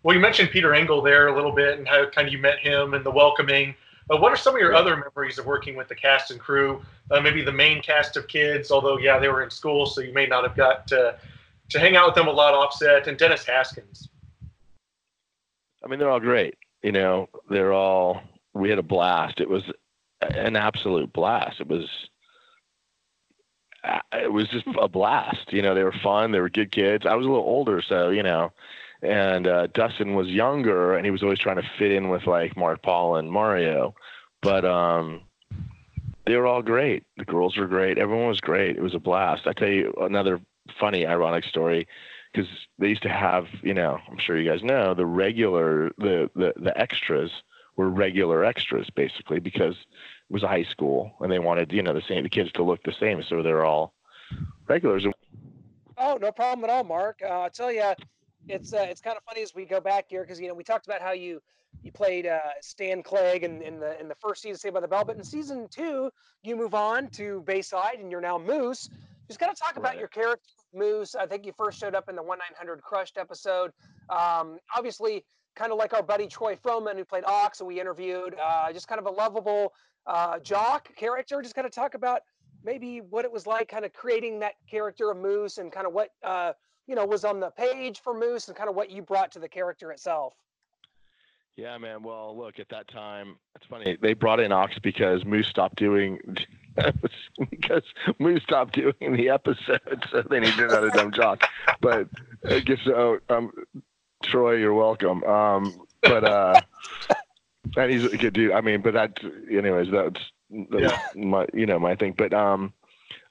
Well, 0.02 0.16
you 0.16 0.22
mentioned 0.22 0.50
Peter 0.50 0.74
Engel 0.74 1.04
there 1.04 1.28
a 1.28 1.36
little 1.36 1.52
bit 1.52 1.78
and 1.78 1.88
how 1.88 2.10
kind 2.10 2.28
of 2.28 2.34
you 2.34 2.40
met 2.40 2.58
him 2.60 2.96
and 2.96 3.06
the 3.06 3.12
welcoming. 3.12 3.76
Uh, 4.10 4.18
what 4.18 4.32
are 4.32 4.38
some 4.38 4.56
of 4.56 4.62
your 4.62 4.74
other 4.74 4.96
memories 4.96 5.38
of 5.38 5.46
working 5.46 5.76
with 5.76 5.88
the 5.88 5.96
cast 5.96 6.32
and 6.32 6.40
crew? 6.40 6.82
Uh, 7.12 7.20
maybe 7.20 7.42
the 7.42 7.52
main 7.52 7.82
cast 7.82 8.16
of 8.16 8.28
kids, 8.28 8.72
although 8.72 8.98
yeah, 8.98 9.20
they 9.20 9.28
were 9.28 9.44
in 9.44 9.50
school, 9.50 9.86
so 9.86 10.02
you 10.02 10.14
may 10.14 10.26
not 10.26 10.44
have 10.44 10.56
got 10.56 10.88
to 10.88 11.18
to 11.70 11.80
hang 11.80 11.98
out 11.98 12.08
with 12.08 12.16
them 12.16 12.28
a 12.28 12.32
lot. 12.32 12.54
Offset 12.54 13.08
and 13.08 13.18
Dennis 13.18 13.46
Haskins. 13.46 14.08
I 15.84 15.88
mean, 15.88 16.00
they're 16.00 16.10
all 16.10 16.20
great. 16.20 16.56
You 16.84 16.94
know, 16.94 17.28
they're 17.50 17.74
all 17.74 18.22
we 18.54 18.70
had 18.70 18.80
a 18.80 18.84
blast. 18.84 19.40
It 19.40 19.50
was 19.50 19.64
an 20.22 20.56
absolute 20.56 21.12
blast. 21.14 21.60
It 21.60 21.68
was 21.68 21.90
it 24.14 24.32
was 24.32 24.48
just 24.50 24.66
a 24.80 24.88
blast. 24.88 25.52
You 25.52 25.62
know, 25.62 25.76
they 25.76 25.84
were 25.84 25.96
fun. 26.04 26.32
They 26.32 26.40
were 26.40 26.50
good 26.50 26.72
kids. 26.72 27.06
I 27.06 27.16
was 27.16 27.26
a 27.26 27.30
little 27.30 27.46
older, 27.46 27.82
so 27.82 28.10
you 28.10 28.24
know, 28.24 28.52
and 29.02 29.48
uh, 29.48 29.68
Dustin 29.68 30.16
was 30.16 30.28
younger, 30.28 30.96
and 30.96 31.06
he 31.06 31.12
was 31.12 31.24
always 31.24 31.40
trying 31.40 31.58
to 31.58 31.70
fit 31.78 31.92
in 31.92 32.10
with 32.10 32.28
like 32.28 32.58
Mark 32.58 32.82
Paul 32.82 33.16
and 33.18 33.32
Mario. 33.32 33.96
But 34.42 34.66
um, 34.66 35.22
they 36.26 36.36
were 36.36 36.48
all 36.48 36.62
great. 36.62 37.04
The 37.18 37.26
girls 37.26 37.58
were 37.58 37.68
great. 37.68 37.98
Everyone 37.98 38.28
was 38.28 38.42
great. 38.42 38.78
It 38.78 38.82
was 38.82 38.96
a 38.96 39.00
blast. 39.00 39.48
I 39.48 39.54
tell 39.54 39.70
you 39.70 39.94
another 40.00 40.40
funny, 40.80 41.06
ironic 41.06 41.46
story 41.46 41.88
because 42.34 42.50
they 42.78 42.90
used 42.90 43.04
to 43.04 43.10
have, 43.10 43.46
you 43.64 43.74
know, 43.74 44.00
I'm 44.10 44.20
sure 44.20 44.38
you 44.38 44.50
guys 44.50 44.64
know 44.64 44.94
the 44.94 45.06
regular, 45.06 45.92
the 45.98 46.30
the 46.36 46.54
the 46.58 46.78
extras 46.78 47.32
were 47.78 47.90
regular 47.90 48.44
extras 48.44 48.90
basically 48.96 49.40
because 49.40 49.76
it 49.76 50.34
was 50.34 50.44
a 50.44 50.48
high 50.48 50.64
school 50.64 51.14
and 51.22 51.32
they 51.32 51.40
wanted 51.40 51.72
you 51.72 51.82
know 51.82 51.94
the 51.94 52.02
same 52.02 52.24
the 52.24 52.30
kids 52.30 52.52
to 52.52 52.64
look 52.64 52.84
the 52.84 52.96
same 53.00 53.24
so 53.24 53.42
they're 53.42 53.64
all 53.64 53.94
regulars 54.68 55.06
oh 55.98 56.18
no 56.20 56.32
problem 56.32 56.66
at 56.66 56.72
all 56.72 56.84
mark 56.84 57.22
uh, 57.24 57.42
i'll 57.42 57.50
tell 57.50 57.72
you 57.72 57.94
it's 58.48 58.74
uh, 58.74 58.86
it's 58.90 59.02
kind 59.02 59.18
of 59.18 59.24
funny 59.24 59.42
as 59.42 59.54
we 59.54 59.66
go 59.66 59.80
back 59.80 60.06
here 60.08 60.22
because 60.24 60.40
you 60.40 60.48
know 60.48 60.54
we 60.54 60.64
talked 60.64 60.86
about 60.86 61.02
how 61.02 61.12
you 61.12 61.42
you 61.84 61.92
played 61.92 62.26
uh, 62.26 62.40
Stan 62.62 63.04
Clegg 63.04 63.44
in, 63.44 63.62
in 63.62 63.80
the 63.80 64.00
in 64.00 64.08
the 64.08 64.16
first 64.16 64.42
season 64.42 64.58
Saved 64.58 64.74
by 64.74 64.80
the 64.82 64.88
Bell, 64.88 65.06
but 65.06 65.16
in 65.16 65.24
season 65.24 65.68
two 65.70 66.10
you 66.44 66.56
move 66.56 66.74
on 66.74 67.10
to 67.12 67.44
Bayside 67.46 68.00
and 68.00 68.12
you're 68.12 68.22
now 68.22 68.38
Moose. 68.38 68.90
Just 69.28 69.40
kind 69.40 69.52
of 69.52 69.60
talk 69.60 69.76
right. 69.76 69.78
about 69.78 69.98
your 69.98 70.08
character 70.08 70.50
Moose. 70.74 71.16
I 71.16 71.26
think 71.26 71.46
you 71.46 71.52
first 71.52 71.80
showed 71.80 71.96
up 71.96 72.10
in 72.10 72.16
the 72.16 72.24
one 72.24 72.40
nine 72.40 72.56
hundred 72.58 72.82
Crushed 72.82 73.18
episode. 73.18 73.72
Um, 74.10 74.60
obviously, 74.76 75.26
kind 75.56 75.72
of 75.72 75.78
like 75.78 75.94
our 75.94 76.04
buddy 76.04 76.28
Troy 76.28 76.56
Fromin, 76.56 76.96
who 76.96 77.06
played 77.06 77.26
Ox, 77.26 77.60
and 77.60 77.68
we 77.68 77.80
interviewed, 77.80 78.36
uh, 78.42 78.72
just 78.72 78.88
kind 78.88 79.00
of 79.00 79.06
a 79.06 79.12
lovable 79.12 79.74
uh, 80.06 80.40
jock 80.40 80.96
character. 80.96 81.42
Just 81.42 81.56
kind 81.56 81.66
of 81.66 81.74
talk 81.74 81.94
about 81.94 82.22
maybe 82.64 83.02
what 83.02 83.26
it 83.26 83.32
was 83.32 83.46
like, 83.46 83.68
kind 83.68 83.86
of 83.86 83.94
creating 83.94 84.40
that 84.40 84.54
character 84.70 85.12
of 85.12 85.18
Moose, 85.18 85.58
and 85.58 85.72
kind 85.72 85.88
of 85.88 85.94
what 85.94 86.10
uh, 86.24 86.54
you 86.88 86.96
know 86.96 87.06
was 87.06 87.24
on 87.24 87.40
the 87.40 87.50
page 87.50 88.02
for 88.02 88.14
Moose, 88.14 88.48
and 88.48 88.58
kind 88.58 88.70
of 88.70 88.76
what 88.76 88.90
you 88.90 89.02
brought 89.02 89.32
to 89.34 89.40
the 89.40 89.50
character 89.50 89.92
itself. 89.92 90.34
Yeah, 91.56 91.78
man. 91.80 92.04
Well, 92.04 92.38
look, 92.38 92.60
at 92.60 92.70
that 92.70 92.88
time, 92.88 93.38
it's 93.56 93.66
funny. 93.66 93.98
They 94.00 94.14
brought 94.14 94.40
in 94.40 94.52
Ox 94.52 94.78
because 94.80 95.26
Moose 95.26 95.48
stopped 95.48 95.76
doing 95.76 96.20
because 97.50 97.84
Moose 98.20 98.44
stopped 98.44 98.76
doing 98.76 99.16
the 99.16 99.30
episode, 99.30 100.06
so 100.12 100.22
they 100.22 100.40
needed 100.40 100.60
another 100.60 100.92
dumb 100.92 101.12
jock. 101.12 101.44
But 101.82 102.08
I 102.48 102.60
guess 102.60 102.80
so. 102.86 103.20
Um, 103.30 103.52
Troy, 104.24 104.56
you're 104.56 104.74
welcome. 104.74 105.24
Um, 105.24 105.82
but 106.02 106.24
uh, 106.24 106.62
and 107.76 107.92
he's 107.92 108.06
a 108.06 108.18
good 108.18 108.34
dude. 108.34 108.52
I 108.52 108.62
mean, 108.62 108.82
but 108.82 108.94
that, 108.94 109.20
anyways, 109.52 109.90
that's, 109.92 110.22
that's 110.70 110.94
yeah. 111.16 111.24
my, 111.24 111.48
you 111.54 111.66
know, 111.66 111.80
my 111.80 111.96
thing. 111.96 112.14
But 112.18 112.34
um, 112.34 112.74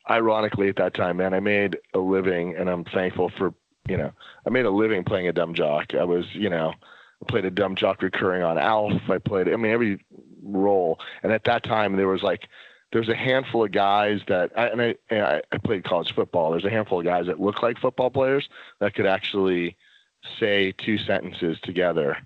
ironically, 0.08 0.68
at 0.68 0.76
that 0.76 0.94
time, 0.94 1.18
man, 1.18 1.34
I 1.34 1.40
made 1.40 1.78
a 1.94 1.98
living, 1.98 2.56
and 2.56 2.68
I'm 2.68 2.84
thankful 2.84 3.30
for, 3.36 3.54
you 3.88 3.96
know, 3.96 4.12
I 4.46 4.50
made 4.50 4.64
a 4.64 4.70
living 4.70 5.04
playing 5.04 5.28
a 5.28 5.32
dumb 5.32 5.54
jock. 5.54 5.94
I 5.94 6.04
was, 6.04 6.24
you 6.32 6.50
know, 6.50 6.72
I 7.22 7.24
played 7.30 7.44
a 7.44 7.50
dumb 7.50 7.76
jock 7.76 8.02
recurring 8.02 8.42
on 8.42 8.58
Alf. 8.58 8.92
I 9.08 9.18
played, 9.18 9.48
I 9.48 9.56
mean, 9.56 9.72
every 9.72 10.04
role. 10.42 11.00
And 11.22 11.32
at 11.32 11.44
that 11.44 11.62
time, 11.64 11.96
there 11.96 12.08
was 12.08 12.22
like, 12.22 12.48
there's 12.92 13.08
a 13.08 13.16
handful 13.16 13.64
of 13.64 13.72
guys 13.72 14.20
that, 14.28 14.52
I, 14.56 14.68
and 14.68 14.82
I, 14.82 14.94
and 15.10 15.42
I, 15.52 15.58
played 15.58 15.84
college 15.84 16.14
football. 16.14 16.52
There's 16.52 16.64
a 16.64 16.70
handful 16.70 17.00
of 17.00 17.04
guys 17.04 17.26
that 17.26 17.40
look 17.40 17.62
like 17.62 17.78
football 17.78 18.10
players 18.10 18.48
that 18.78 18.94
could 18.94 19.06
actually 19.06 19.76
say 20.38 20.72
two 20.72 20.98
sentences 20.98 21.58
together 21.62 22.16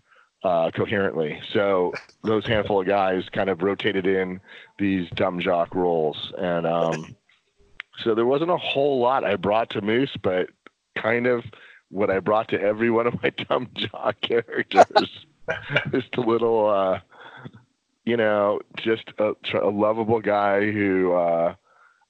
uh, 0.42 0.70
coherently. 0.70 1.40
So 1.52 1.92
those 2.22 2.46
handful 2.46 2.80
of 2.80 2.86
guys 2.86 3.24
kind 3.32 3.50
of 3.50 3.62
rotated 3.62 4.06
in 4.06 4.40
these 4.78 5.08
dumb 5.10 5.40
jock 5.40 5.74
roles, 5.74 6.32
and 6.38 6.66
um, 6.66 7.16
so 8.02 8.14
there 8.14 8.26
wasn't 8.26 8.50
a 8.50 8.56
whole 8.56 9.00
lot 9.00 9.24
I 9.24 9.36
brought 9.36 9.70
to 9.70 9.80
Moose, 9.80 10.16
but 10.22 10.50
kind 10.96 11.26
of 11.26 11.44
what 11.90 12.10
I 12.10 12.20
brought 12.20 12.48
to 12.48 12.60
every 12.60 12.90
one 12.90 13.06
of 13.06 13.22
my 13.22 13.30
dumb 13.48 13.68
jock 13.74 14.20
characters. 14.20 15.26
just 15.92 16.14
a 16.16 16.20
little, 16.20 16.68
uh, 16.68 17.00
you 18.04 18.16
know, 18.16 18.60
just 18.76 19.10
a, 19.18 19.32
a 19.60 19.70
lovable 19.70 20.20
guy 20.20 20.70
who 20.70 21.12
uh, 21.12 21.54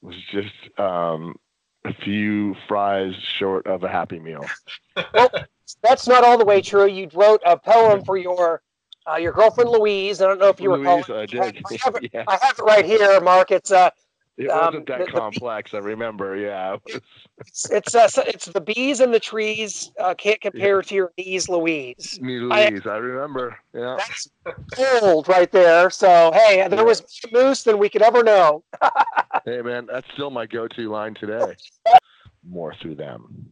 was 0.02 0.16
just 0.30 0.78
um, 0.78 1.36
a 1.84 1.94
few 1.94 2.54
fries 2.68 3.14
short 3.38 3.66
of 3.66 3.84
a 3.84 3.88
happy 3.88 4.18
meal. 4.18 4.44
well, 5.14 5.30
that's 5.82 6.06
not 6.06 6.24
all 6.24 6.38
the 6.38 6.44
way 6.44 6.60
true. 6.60 6.86
You 6.86 7.08
wrote 7.14 7.40
a 7.46 7.56
poem 7.56 8.04
for 8.04 8.16
your 8.16 8.62
uh, 9.10 9.16
your 9.16 9.32
girlfriend 9.32 9.70
Louise. 9.70 10.20
I 10.20 10.26
don't 10.26 10.38
know 10.38 10.48
if 10.48 10.60
you 10.60 10.70
Louise, 10.72 11.08
recall. 11.08 11.18
I 11.18 11.26
did. 11.26 11.40
I 11.40 11.78
have, 11.82 11.96
it, 11.96 12.10
yeah. 12.12 12.24
I 12.28 12.38
have 12.42 12.58
it 12.58 12.62
right 12.62 12.84
here, 12.84 13.20
Mark. 13.20 13.50
It's 13.50 13.70
uh, 13.70 13.90
it 14.40 14.48
wasn't 14.48 14.86
that 14.86 15.00
um, 15.00 15.06
the, 15.06 15.12
complex. 15.12 15.70
The, 15.72 15.76
I 15.76 15.80
remember. 15.80 16.36
Yeah. 16.36 16.76
It's 17.38 17.70
it's, 17.70 17.94
uh, 17.94 18.08
it's 18.26 18.46
the 18.46 18.60
bees 18.60 19.00
and 19.00 19.12
the 19.12 19.20
trees 19.20 19.92
uh, 20.00 20.14
can't 20.14 20.40
compare 20.40 20.76
yeah. 20.76 20.82
to 20.82 20.94
your 20.94 21.12
knees, 21.18 21.48
Louise. 21.48 22.18
Me, 22.22 22.38
Louise. 22.38 22.86
I, 22.86 22.90
I, 22.90 22.96
remember. 22.96 23.58
Yeah. 23.74 23.96
That's 23.98 24.30
gold 24.76 25.28
right 25.28 25.50
there. 25.52 25.90
So 25.90 26.30
hey, 26.32 26.66
there 26.68 26.78
yeah. 26.78 26.82
was 26.82 27.02
more 27.32 27.44
moose 27.44 27.62
than 27.64 27.78
we 27.78 27.88
could 27.88 28.02
ever 28.02 28.22
know. 28.22 28.64
hey 29.44 29.60
man, 29.60 29.86
that's 29.90 30.06
still 30.14 30.30
my 30.30 30.46
go-to 30.46 30.90
line 30.90 31.14
today. 31.14 31.54
more 32.48 32.74
through 32.80 32.94
them. 32.94 33.46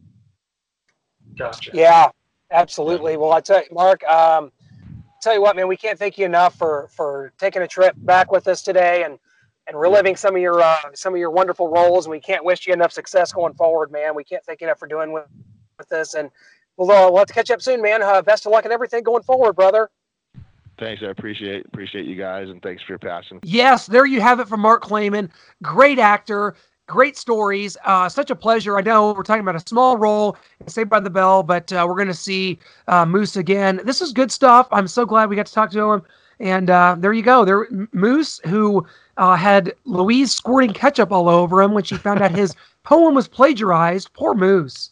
Gotcha. 1.37 1.71
Yeah, 1.73 2.09
absolutely. 2.51 3.15
Well, 3.15 3.31
I 3.31 3.41
tell 3.41 3.59
you, 3.59 3.69
Mark. 3.71 4.03
Um, 4.05 4.51
tell 5.21 5.33
you 5.33 5.41
what, 5.41 5.55
man, 5.55 5.67
we 5.67 5.77
can't 5.77 5.99
thank 5.99 6.17
you 6.17 6.25
enough 6.25 6.55
for 6.55 6.89
for 6.91 7.31
taking 7.37 7.61
a 7.61 7.67
trip 7.67 7.95
back 7.97 8.31
with 8.31 8.47
us 8.47 8.61
today 8.61 9.03
and 9.03 9.19
and 9.69 9.79
reliving 9.79 10.15
some 10.15 10.35
of 10.35 10.41
your 10.41 10.61
uh, 10.61 10.75
some 10.93 11.13
of 11.13 11.19
your 11.19 11.29
wonderful 11.29 11.69
roles. 11.69 12.05
And 12.05 12.11
we 12.11 12.19
can't 12.19 12.43
wish 12.43 12.67
you 12.67 12.73
enough 12.73 12.91
success 12.91 13.31
going 13.31 13.53
forward, 13.53 13.91
man. 13.91 14.15
We 14.15 14.23
can't 14.23 14.43
thank 14.43 14.61
you 14.61 14.67
enough 14.67 14.79
for 14.79 14.87
doing 14.87 15.13
with 15.13 15.25
with 15.77 15.87
this. 15.87 16.15
And 16.15 16.29
we'll 16.75 16.91
uh, 16.91 17.09
we'll 17.09 17.19
have 17.19 17.27
to 17.27 17.33
catch 17.33 17.51
up 17.51 17.61
soon, 17.61 17.81
man. 17.81 18.01
Uh, 18.01 18.21
best 18.21 18.45
of 18.45 18.51
luck 18.51 18.65
and 18.65 18.73
everything 18.73 19.03
going 19.03 19.23
forward, 19.23 19.53
brother. 19.53 19.89
Thanks, 20.79 21.03
I 21.05 21.07
appreciate 21.07 21.65
appreciate 21.65 22.05
you 22.05 22.15
guys, 22.15 22.49
and 22.49 22.61
thanks 22.61 22.81
for 22.83 22.93
your 22.93 22.99
passion. 22.99 23.39
Yes, 23.43 23.85
there 23.85 24.05
you 24.05 24.21
have 24.21 24.39
it 24.39 24.47
from 24.47 24.61
Mark 24.61 24.83
Clayman, 24.83 25.29
great 25.61 25.99
actor 25.99 26.55
great 26.89 27.15
stories. 27.15 27.77
Uh, 27.85 28.09
such 28.09 28.31
a 28.31 28.35
pleasure. 28.35 28.77
I 28.77 28.81
know 28.81 29.13
we're 29.13 29.23
talking 29.23 29.41
about 29.41 29.55
a 29.55 29.65
small 29.65 29.95
role 29.95 30.35
in 30.59 30.67
Saved 30.67 30.89
by 30.89 30.99
the 30.99 31.09
Bell, 31.09 31.43
but 31.43 31.71
uh, 31.71 31.85
we're 31.87 31.95
going 31.95 32.07
to 32.07 32.13
see 32.13 32.59
uh, 32.87 33.05
Moose 33.05 33.37
again. 33.37 33.79
This 33.85 34.01
is 34.01 34.11
good 34.11 34.31
stuff. 34.31 34.67
I'm 34.71 34.87
so 34.87 35.05
glad 35.05 35.29
we 35.29 35.35
got 35.35 35.45
to 35.45 35.53
talk 35.53 35.71
to 35.71 35.91
him. 35.91 36.01
And 36.39 36.69
uh, 36.69 36.95
there 36.97 37.13
you 37.13 37.21
go. 37.21 37.43
There, 37.43 37.67
Moose, 37.91 38.39
who 38.45 38.85
uh, 39.17 39.35
had 39.35 39.73
Louise 39.85 40.31
squirting 40.31 40.73
ketchup 40.73 41.11
all 41.11 41.27
over 41.27 41.61
him 41.61 41.73
when 41.73 41.83
she 41.83 41.97
found 41.97 42.21
out 42.21 42.31
his 42.31 42.55
poem 42.83 43.13
was 43.13 43.27
plagiarized. 43.27 44.13
Poor 44.13 44.33
Moose. 44.33 44.91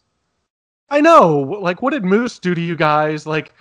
I 0.90 1.02
know. 1.02 1.58
Like, 1.62 1.82
what 1.82 1.94
did 1.94 2.04
Moose 2.04 2.40
do 2.40 2.54
to 2.54 2.62
you 2.62 2.76
guys? 2.76 3.26
Like, 3.26 3.54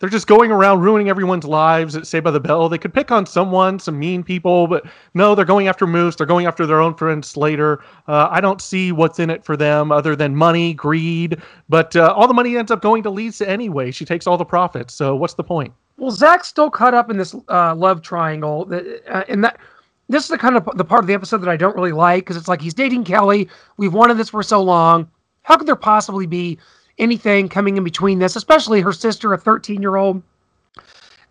they're 0.00 0.08
just 0.08 0.26
going 0.26 0.50
around 0.50 0.80
ruining 0.80 1.10
everyone's 1.10 1.44
lives 1.44 1.94
at 1.94 2.06
Saved 2.06 2.24
by 2.24 2.30
the 2.30 2.40
Bell. 2.40 2.68
They 2.68 2.78
could 2.78 2.92
pick 2.92 3.12
on 3.12 3.26
someone, 3.26 3.78
some 3.78 3.98
mean 3.98 4.24
people, 4.24 4.66
but 4.66 4.84
no, 5.14 5.34
they're 5.34 5.44
going 5.44 5.68
after 5.68 5.86
Moose. 5.86 6.16
They're 6.16 6.26
going 6.26 6.46
after 6.46 6.66
their 6.66 6.80
own 6.80 6.94
friend 6.94 7.24
Slater. 7.24 7.84
Uh, 8.08 8.26
I 8.30 8.40
don't 8.40 8.60
see 8.60 8.92
what's 8.92 9.18
in 9.18 9.28
it 9.28 9.44
for 9.44 9.56
them 9.56 9.92
other 9.92 10.16
than 10.16 10.34
money, 10.34 10.72
greed. 10.72 11.36
But 11.68 11.94
uh, 11.94 12.14
all 12.16 12.26
the 12.26 12.34
money 12.34 12.56
ends 12.56 12.70
up 12.70 12.80
going 12.80 13.02
to 13.04 13.10
Lisa 13.10 13.48
anyway. 13.48 13.90
She 13.90 14.06
takes 14.06 14.26
all 14.26 14.38
the 14.38 14.44
profits. 14.44 14.94
So 14.94 15.14
what's 15.14 15.34
the 15.34 15.44
point? 15.44 15.72
Well, 15.98 16.10
Zach's 16.10 16.48
still 16.48 16.70
caught 16.70 16.94
up 16.94 17.10
in 17.10 17.18
this 17.18 17.34
uh, 17.48 17.74
love 17.74 18.00
triangle, 18.00 18.66
uh, 18.72 19.24
and 19.28 19.44
that 19.44 19.60
this 20.08 20.24
is 20.24 20.30
the 20.30 20.38
kind 20.38 20.56
of 20.56 20.66
the 20.76 20.84
part 20.84 21.02
of 21.02 21.06
the 21.06 21.14
episode 21.14 21.38
that 21.38 21.50
I 21.50 21.58
don't 21.58 21.76
really 21.76 21.92
like 21.92 22.24
because 22.24 22.38
it's 22.38 22.48
like 22.48 22.62
he's 22.62 22.72
dating 22.72 23.04
Kelly. 23.04 23.48
We've 23.76 23.92
wanted 23.92 24.16
this 24.16 24.30
for 24.30 24.42
so 24.42 24.62
long. 24.62 25.10
How 25.42 25.56
could 25.56 25.68
there 25.68 25.76
possibly 25.76 26.26
be 26.26 26.58
anything 27.00 27.48
coming 27.48 27.76
in 27.76 27.84
between 27.84 28.18
this, 28.18 28.36
especially 28.36 28.80
her 28.80 28.92
sister, 28.92 29.32
a 29.32 29.38
13 29.38 29.82
year 29.82 29.96
old. 29.96 30.22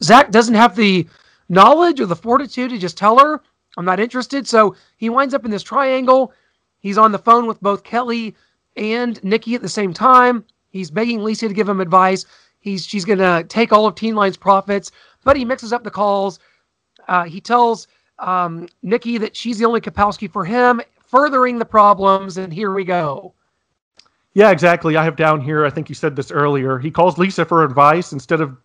Zach 0.04 0.32
doesn't 0.32 0.56
have 0.56 0.76
the 0.76 1.08
knowledge 1.48 2.00
or 2.00 2.06
the 2.06 2.16
fortitude 2.16 2.72
to 2.72 2.78
just 2.78 2.98
tell 2.98 3.20
her, 3.20 3.42
I'm 3.78 3.86
not 3.86 4.00
interested. 4.00 4.48
So 4.48 4.76
he 4.98 5.10
winds 5.10 5.34
up 5.34 5.46
in 5.46 5.52
this 5.52 5.64
triangle. 5.64 6.34
He's 6.80 6.98
on 6.98 7.12
the 7.12 7.20
phone 7.20 7.46
with 7.46 7.62
both 7.62 7.84
Kelly 7.84 8.36
and 8.76 9.24
Nikki 9.24 9.56
at 9.56 9.62
the 9.62 9.70
same 9.70 9.94
time. 9.94 10.44
He's 10.70 10.92
begging 10.92 11.24
Lisa 11.24 11.48
to 11.48 11.54
give 11.54 11.70
him 11.70 11.82
advice. 11.82 12.26
He's 12.60 12.86
she's 12.86 13.06
gonna 13.06 13.44
take 13.44 13.72
all 13.72 13.86
of 13.86 13.96
Teen 13.96 14.16
Line's 14.16 14.38
profits, 14.38 14.92
but 15.24 15.38
he 15.38 15.46
mixes 15.46 15.74
up 15.74 15.84
the 15.84 15.92
calls. 15.92 16.40
Uh, 17.08 17.24
he 17.24 17.40
tells 17.40 17.88
um, 18.20 18.68
Nikki 18.84 19.18
that 19.18 19.36
she's 19.36 19.58
the 19.58 19.66
only 19.66 19.82
Kapowski 19.82 20.32
for 20.32 20.46
him, 20.46 20.82
furthering 21.08 21.58
the 21.58 21.66
problems. 21.66 22.38
And 22.38 22.54
here 22.54 22.74
we 22.74 22.84
go. 22.84 23.34
Yeah, 24.34 24.52
exactly. 24.52 24.96
I 24.96 25.04
have 25.04 25.16
down 25.16 25.42
here, 25.42 25.66
I 25.66 25.70
think 25.70 25.90
you 25.90 25.96
said 25.96 26.16
this 26.16 26.32
earlier. 26.32 26.78
He 26.78 26.92
calls 26.92 27.18
Lisa 27.18 27.46
for 27.46 27.64
advice 27.64 28.14
instead 28.14 28.42
of 28.42 28.56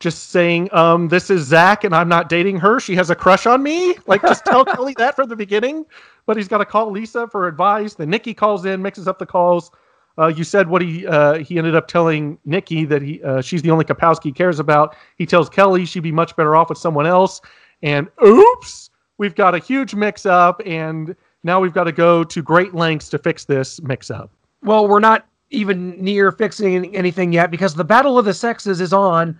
just 0.00 0.30
saying, 0.30 0.68
um, 0.72 1.08
this 1.08 1.30
is 1.30 1.46
Zach 1.46 1.84
and 1.84 1.94
I'm 1.94 2.08
not 2.08 2.28
dating 2.28 2.58
her. 2.58 2.80
She 2.80 2.96
has 2.96 3.10
a 3.10 3.14
crush 3.14 3.46
on 3.46 3.62
me. 3.62 3.94
Like, 4.06 4.22
just 4.22 4.44
tell 4.44 4.64
Kelly 4.64 4.94
that 4.98 5.14
from 5.14 5.28
the 5.28 5.36
beginning. 5.36 5.86
But 6.26 6.36
he's 6.36 6.48
got 6.48 6.58
to 6.58 6.64
call 6.64 6.90
Lisa 6.90 7.28
for 7.28 7.46
advice. 7.46 7.94
Then 7.94 8.10
Nikki 8.10 8.34
calls 8.34 8.64
in, 8.64 8.82
mixes 8.82 9.06
up 9.06 9.18
the 9.18 9.26
calls. 9.26 9.70
Uh, 10.16 10.28
you 10.28 10.44
said 10.44 10.68
what 10.68 10.80
he 10.80 11.06
uh, 11.06 11.38
he 11.38 11.58
ended 11.58 11.74
up 11.74 11.88
telling 11.88 12.38
Nikki 12.44 12.84
that 12.84 13.02
he 13.02 13.20
uh, 13.24 13.40
she's 13.40 13.62
the 13.62 13.70
only 13.70 13.84
Kapowski 13.84 14.24
he 14.24 14.32
cares 14.32 14.60
about. 14.60 14.94
He 15.16 15.26
tells 15.26 15.48
Kelly 15.48 15.84
she'd 15.84 16.04
be 16.04 16.12
much 16.12 16.36
better 16.36 16.54
off 16.54 16.68
with 16.68 16.78
someone 16.78 17.06
else. 17.06 17.40
And 17.82 18.08
oops, 18.24 18.90
we've 19.18 19.34
got 19.34 19.54
a 19.54 19.58
huge 19.58 19.94
mix 19.94 20.24
up, 20.24 20.62
and 20.64 21.16
now 21.42 21.60
we've 21.60 21.72
got 21.72 21.84
to 21.84 21.92
go 21.92 22.22
to 22.22 22.42
great 22.42 22.74
lengths 22.74 23.08
to 23.10 23.18
fix 23.18 23.44
this 23.44 23.82
mix 23.82 24.10
up. 24.10 24.30
Well, 24.64 24.88
we're 24.88 25.00
not 25.00 25.26
even 25.50 26.02
near 26.02 26.32
fixing 26.32 26.96
anything 26.96 27.32
yet 27.32 27.50
because 27.50 27.74
the 27.74 27.84
battle 27.84 28.18
of 28.18 28.24
the 28.24 28.34
sexes 28.34 28.80
is 28.80 28.92
on. 28.92 29.38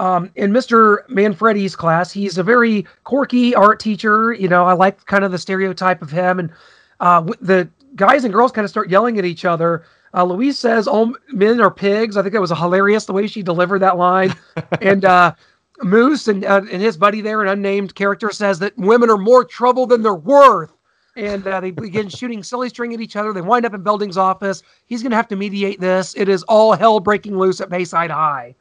Um, 0.00 0.30
in 0.34 0.52
Mr. 0.52 1.08
Manfredi's 1.08 1.76
class, 1.76 2.10
he's 2.10 2.36
a 2.36 2.42
very 2.42 2.84
quirky 3.04 3.54
art 3.54 3.78
teacher. 3.78 4.32
You 4.32 4.48
know, 4.48 4.64
I 4.64 4.72
like 4.72 5.06
kind 5.06 5.24
of 5.24 5.30
the 5.30 5.38
stereotype 5.38 6.02
of 6.02 6.10
him. 6.10 6.40
And 6.40 6.50
uh, 6.98 7.22
the 7.40 7.68
guys 7.94 8.24
and 8.24 8.32
girls 8.32 8.50
kind 8.50 8.64
of 8.64 8.70
start 8.70 8.90
yelling 8.90 9.18
at 9.18 9.24
each 9.24 9.44
other. 9.44 9.84
Uh, 10.12 10.24
Louise 10.24 10.58
says, 10.58 10.88
"All 10.88 11.14
men 11.32 11.60
are 11.60 11.70
pigs." 11.70 12.16
I 12.16 12.22
think 12.22 12.34
that 12.34 12.40
was 12.40 12.50
hilarious 12.50 13.04
the 13.04 13.12
way 13.12 13.26
she 13.26 13.42
delivered 13.42 13.80
that 13.80 13.96
line. 13.96 14.34
and 14.80 15.04
uh, 15.04 15.34
Moose 15.82 16.28
and 16.28 16.44
uh, 16.44 16.62
and 16.70 16.82
his 16.82 16.96
buddy 16.96 17.20
there, 17.20 17.42
an 17.42 17.48
unnamed 17.48 17.94
character, 17.94 18.30
says 18.30 18.58
that 18.60 18.76
women 18.76 19.10
are 19.10 19.18
more 19.18 19.44
trouble 19.44 19.86
than 19.86 20.02
they're 20.02 20.14
worth 20.14 20.72
and 21.16 21.46
uh, 21.46 21.60
they 21.60 21.70
begin 21.70 22.08
shooting 22.08 22.42
silly 22.42 22.68
string 22.68 22.92
at 22.94 23.00
each 23.00 23.16
other. 23.16 23.32
They 23.32 23.40
wind 23.40 23.64
up 23.64 23.74
in 23.74 23.82
Belding's 23.82 24.16
office. 24.16 24.62
He's 24.86 25.02
going 25.02 25.10
to 25.10 25.16
have 25.16 25.28
to 25.28 25.36
mediate 25.36 25.80
this. 25.80 26.14
It 26.16 26.28
is 26.28 26.42
all 26.44 26.72
hell 26.72 27.00
breaking 27.00 27.38
loose 27.38 27.60
at 27.60 27.70
Bayside 27.70 28.10
High. 28.10 28.54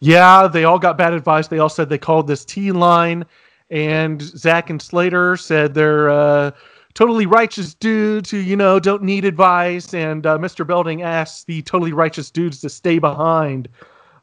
Yeah, 0.00 0.46
they 0.46 0.64
all 0.64 0.78
got 0.78 0.98
bad 0.98 1.14
advice. 1.14 1.48
They 1.48 1.58
all 1.58 1.68
said 1.68 1.88
they 1.88 1.98
called 1.98 2.26
this 2.26 2.44
T 2.44 2.70
line, 2.72 3.24
and 3.70 4.20
Zach 4.20 4.68
and 4.68 4.80
Slater 4.80 5.36
said 5.36 5.72
they're 5.72 6.10
uh, 6.10 6.50
totally 6.92 7.26
righteous 7.26 7.74
dudes 7.74 8.30
who, 8.30 8.38
you 8.38 8.56
know, 8.56 8.78
don't 8.78 9.02
need 9.02 9.24
advice. 9.24 9.94
And 9.94 10.26
uh, 10.26 10.38
Mr. 10.38 10.66
Belding 10.66 11.02
asks 11.02 11.44
the 11.44 11.62
totally 11.62 11.92
righteous 11.92 12.30
dudes 12.30 12.60
to 12.60 12.68
stay 12.68 12.98
behind. 12.98 13.68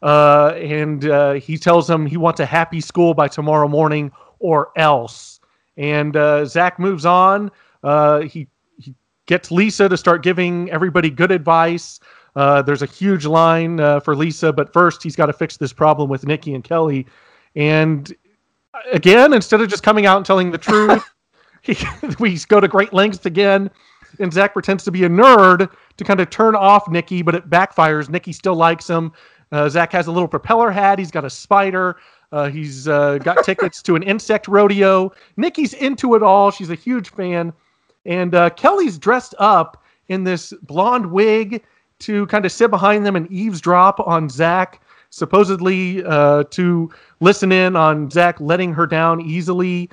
Uh, 0.02 0.54
and 0.58 1.06
uh, 1.06 1.34
he 1.34 1.58
tells 1.58 1.88
them 1.88 2.06
he 2.06 2.18
wants 2.18 2.40
a 2.40 2.46
happy 2.46 2.82
school 2.82 3.14
by 3.14 3.28
tomorrow 3.28 3.68
morning 3.68 4.12
or 4.40 4.72
else. 4.76 5.40
And 5.78 6.16
uh, 6.16 6.46
Zach 6.46 6.80
moves 6.80 7.06
on. 7.06 7.52
Uh, 7.84 8.22
he, 8.22 8.48
he 8.78 8.94
gets 9.26 9.52
Lisa 9.52 9.90
to 9.90 9.98
start 9.98 10.24
giving 10.24 10.70
everybody 10.72 11.10
good 11.10 11.32
advice. 11.32 12.00
Uh, 12.36 12.62
there's 12.62 12.82
a 12.82 12.88
huge 12.88 13.26
line 13.26 13.80
uh, 13.80 14.00
for 14.00 14.16
Lisa, 14.16 14.52
but 14.52 14.74
first 14.74 15.04
he's 15.04 15.16
got 15.16 15.28
to 15.28 15.34
fix 15.34 15.58
this 15.58 15.74
problem 15.74 16.10
with 16.10 16.26
Nikki 16.26 16.54
and 16.56 16.64
Kelly. 16.64 17.06
And 17.56 18.14
again, 18.92 19.34
instead 19.34 19.62
of 19.62 19.70
just 19.70 19.84
coming 19.84 20.06
out 20.06 20.18
and 20.18 20.26
telling 20.26 20.52
the 20.52 20.58
truth, 20.58 21.04
he, 21.62 21.78
we 22.20 22.38
go 22.48 22.60
to 22.60 22.68
great 22.68 22.94
lengths 22.94 23.26
again. 23.26 23.70
And 24.20 24.32
Zach 24.32 24.54
pretends 24.54 24.84
to 24.84 24.92
be 24.92 25.06
a 25.06 25.10
nerd 25.10 25.72
to 25.98 26.04
kind 26.04 26.20
of 26.20 26.30
turn 26.30 26.56
off 26.56 26.88
Nikki, 26.88 27.24
but 27.24 27.34
it 27.34 27.50
backfires. 27.50 28.10
Nikki 28.10 28.32
still 28.32 28.56
likes 28.56 28.88
him. 28.88 29.12
Uh, 29.52 29.70
Zach 29.70 29.92
has 29.92 30.08
a 30.08 30.12
little 30.12 30.28
propeller 30.28 30.72
hat. 30.72 31.00
He's 31.00 31.12
got 31.12 31.26
a 31.26 31.30
spider. 31.30 31.98
Uh, 32.34 32.50
he's 32.50 32.88
uh, 32.88 33.20
got 33.20 33.46
tickets 33.46 33.84
to 33.84 33.96
an 33.96 34.02
insect 34.02 34.48
rodeo. 34.48 35.12
Nikki's 35.38 35.76
into 35.76 36.16
it 36.16 36.24
all. 36.24 36.50
She's 36.50 36.72
a 36.72 36.76
huge 36.76 37.12
fan. 37.12 37.54
And 38.08 38.34
uh, 38.34 38.50
Kelly's 38.50 38.98
dressed 38.98 39.36
up 39.38 39.84
in 40.08 40.24
this 40.24 40.52
blonde 40.64 41.06
wig 41.06 41.64
to 42.00 42.26
kind 42.26 42.44
of 42.44 42.52
sit 42.52 42.72
behind 42.72 43.06
them 43.06 43.16
and 43.16 43.32
eavesdrop 43.32 44.00
on 44.00 44.30
Zach, 44.30 44.82
supposedly 45.12 46.04
uh, 46.06 46.46
to 46.46 46.92
listen 47.20 47.52
in 47.52 47.76
on 47.76 48.10
Zach 48.10 48.42
letting 48.42 48.74
her 48.74 48.88
down 48.88 49.22
easily. 49.22 49.92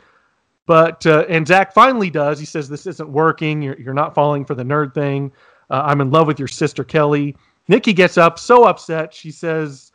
But 0.64 1.04
uh, 1.04 1.26
and 1.28 1.46
Zach 1.46 1.74
finally 1.74 2.08
does. 2.08 2.38
He 2.38 2.46
says, 2.46 2.70
"This 2.70 2.86
isn't 2.86 3.10
working. 3.10 3.60
You're 3.60 3.78
you're 3.78 3.92
not 3.92 4.14
falling 4.14 4.46
for 4.46 4.54
the 4.54 4.62
nerd 4.62 4.94
thing. 4.94 5.30
Uh, 5.68 5.82
I'm 5.84 6.00
in 6.00 6.10
love 6.10 6.26
with 6.26 6.38
your 6.38 6.48
sister 6.48 6.84
Kelly." 6.84 7.36
Nikki 7.68 7.92
gets 7.92 8.16
up, 8.16 8.38
so 8.38 8.64
upset. 8.64 9.12
She 9.12 9.30
says, 9.30 9.89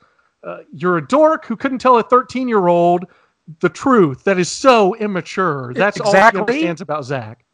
uh, 0.45 0.59
"You're 0.73 0.97
a 0.97 1.07
dork 1.07 1.45
who 1.45 1.55
couldn't 1.55 1.79
tell 1.79 1.97
a 1.97 2.03
13 2.03 2.47
year 2.47 2.67
old 2.67 3.05
the 3.59 3.69
truth. 3.69 4.23
That 4.23 4.39
is 4.39 4.49
so 4.49 4.95
immature. 4.95 5.73
That's 5.73 5.97
exactly. 5.97 6.39
all 6.39 6.47
she 6.47 6.53
understands 6.53 6.81
about 6.81 7.05
Zach." 7.05 7.45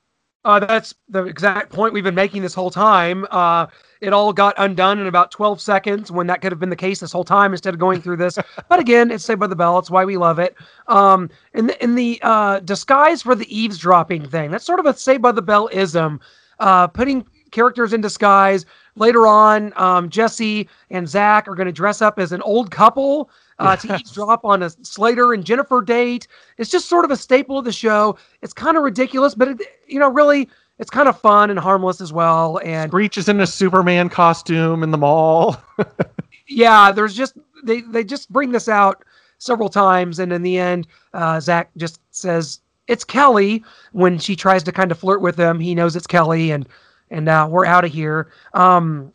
Uh, 0.44 0.60
that's 0.60 0.96
the 1.08 1.24
exact 1.26 1.72
point 1.72 1.94
we've 1.94 2.04
been 2.04 2.16
making 2.16 2.42
this 2.42 2.54
whole 2.54 2.72
time. 2.72 3.28
Uh, 3.30 3.68
it 4.02 4.12
all 4.12 4.34
got 4.34 4.56
undone 4.58 4.98
in 4.98 5.06
about 5.06 5.30
12 5.30 5.62
seconds 5.62 6.12
when 6.12 6.26
that 6.26 6.42
could 6.42 6.52
have 6.52 6.60
been 6.60 6.72
the 6.72 6.76
case 6.76 7.00
this 7.00 7.12
whole 7.12 7.24
time 7.24 7.52
instead 7.52 7.76
of 7.76 7.80
going 7.80 8.02
through 8.02 8.18
this. 8.18 8.40
but 8.70 8.80
again, 8.80 9.12
it's 9.12 9.24
Saved 9.24 9.40
by 9.40 9.46
the 9.46 9.56
Bell. 9.56 9.78
It's 9.78 9.92
why 9.92 10.04
we 10.04 10.18
love 10.18 10.40
it. 10.40 10.56
Um, 10.88 11.30
in 11.54 11.68
the, 11.68 11.84
in 11.84 11.94
the 11.94 12.20
uh, 12.24 12.60
disguise 12.62 13.22
for 13.22 13.36
the 13.36 13.56
eavesdropping 13.56 14.28
thing, 14.28 14.50
that's 14.50 14.66
sort 14.66 14.80
of 14.80 14.88
a 14.88 14.96
Saved 14.96 15.22
by 15.22 15.32
the 15.32 15.44
Bell 15.44 15.70
ism. 15.72 16.20
Uh, 16.60 16.88
putting 16.88 17.26
characters 17.52 17.94
in 17.94 18.02
disguise. 18.02 18.66
Later 18.96 19.26
on, 19.28 19.74
um, 19.78 20.10
Jesse 20.10 20.68
and 20.90 21.08
Zach 21.08 21.48
are 21.48 21.56
going 21.56 21.68
to 21.68 21.72
dress 21.72 22.02
up 22.02 22.20
as 22.20 22.32
an 22.32 22.42
old 22.42 22.72
couple 22.72 23.30
uh, 23.60 23.76
to 23.76 23.96
eavesdrop 23.96 24.44
on 24.44 24.64
a 24.64 24.70
Slater 24.70 25.34
and 25.34 25.46
Jennifer 25.46 25.82
date. 25.82 26.28
It's 26.58 26.70
just 26.70 26.90
sort 26.90 27.06
of 27.06 27.12
a 27.12 27.18
staple 27.18 27.58
of 27.58 27.66
the 27.66 27.72
show. 27.72 28.18
It's 28.42 28.54
kind 28.54 28.76
of 28.76 28.84
ridiculous, 28.84 29.36
but 29.36 29.50
it, 29.50 29.62
you 29.88 30.00
know, 30.00 30.10
really, 30.10 30.50
it's 30.80 30.90
kind 30.90 31.08
of 31.08 31.20
fun 31.20 31.50
and 31.50 31.60
harmless 31.60 32.02
as 32.02 32.12
well. 32.12 32.60
And 32.64 32.90
Screech 32.90 33.18
is 33.18 33.30
in 33.30 33.40
a 33.40 33.48
Superman 33.48 34.10
costume 34.10 34.84
in 34.84 34.92
the 34.92 34.98
mall. 34.98 35.58
yeah, 36.48 36.92
there's 36.92 37.16
just 37.16 37.38
they 37.64 37.82
they 37.82 38.04
just 38.04 38.32
bring 38.32 38.52
this 38.52 38.68
out 38.68 39.06
several 39.38 39.70
times, 39.70 40.20
and 40.20 40.34
in 40.34 40.42
the 40.42 40.58
end, 40.58 40.88
uh, 41.14 41.40
Zach 41.40 41.70
just 41.78 42.02
says 42.10 42.60
it's 42.88 43.04
Kelly 43.04 43.64
when 43.92 44.18
she 44.18 44.36
tries 44.36 44.64
to 44.64 44.72
kind 44.72 44.92
of 44.92 45.00
flirt 45.00 45.22
with 45.22 45.40
him. 45.40 45.60
He 45.60 45.76
knows 45.76 45.96
it's 45.96 46.08
Kelly, 46.08 46.52
and 46.52 46.68
and 47.12 47.30
uh, 47.30 47.48
we're 47.50 47.66
out 47.66 47.86
of 47.86 47.92
here. 47.92 48.32
Um, 48.56 49.14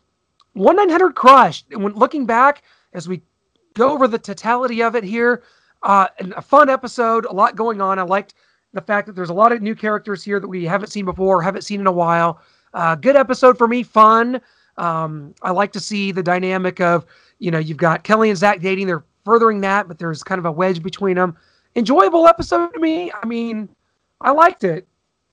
one 0.53 0.77
nine 0.77 0.89
hundred 0.89 1.15
crushed. 1.15 1.65
When 1.75 1.93
looking 1.93 2.25
back, 2.25 2.63
as 2.93 3.09
we 3.09 3.21
go 3.73 3.91
over 3.91 4.07
the 4.07 4.17
totality 4.17 4.81
of 4.81 4.95
it 4.95 5.03
here, 5.03 5.43
uh, 5.83 6.07
a 6.35 6.41
fun 6.41 6.69
episode, 6.69 7.25
a 7.25 7.33
lot 7.33 7.55
going 7.55 7.81
on. 7.81 7.99
I 7.99 8.03
liked 8.03 8.33
the 8.73 8.81
fact 8.81 9.07
that 9.07 9.13
there's 9.13 9.29
a 9.29 9.33
lot 9.33 9.51
of 9.51 9.61
new 9.61 9.75
characters 9.75 10.23
here 10.23 10.39
that 10.39 10.47
we 10.47 10.63
haven't 10.63 10.89
seen 10.89 11.05
before, 11.05 11.41
haven't 11.41 11.63
seen 11.63 11.79
in 11.79 11.87
a 11.87 11.91
while. 11.91 12.41
Uh, 12.73 12.95
good 12.95 13.15
episode 13.15 13.57
for 13.57 13.67
me, 13.67 13.83
fun. 13.83 14.39
Um, 14.77 15.33
I 15.41 15.51
like 15.51 15.71
to 15.73 15.79
see 15.79 16.11
the 16.11 16.21
dynamic 16.21 16.79
of, 16.79 17.05
you 17.39 17.49
know, 17.49 17.57
you've 17.57 17.77
got 17.77 18.03
Kelly 18.03 18.29
and 18.29 18.37
Zach 18.37 18.61
dating. 18.61 18.87
They're 18.87 19.05
furthering 19.25 19.61
that, 19.61 19.87
but 19.87 19.97
there's 19.97 20.23
kind 20.23 20.39
of 20.39 20.45
a 20.45 20.51
wedge 20.51 20.83
between 20.83 21.15
them. 21.15 21.35
Enjoyable 21.75 22.27
episode 22.27 22.73
to 22.73 22.79
me. 22.79 23.11
I 23.11 23.25
mean, 23.25 23.69
I 24.21 24.31
liked 24.31 24.63
it. 24.63 24.87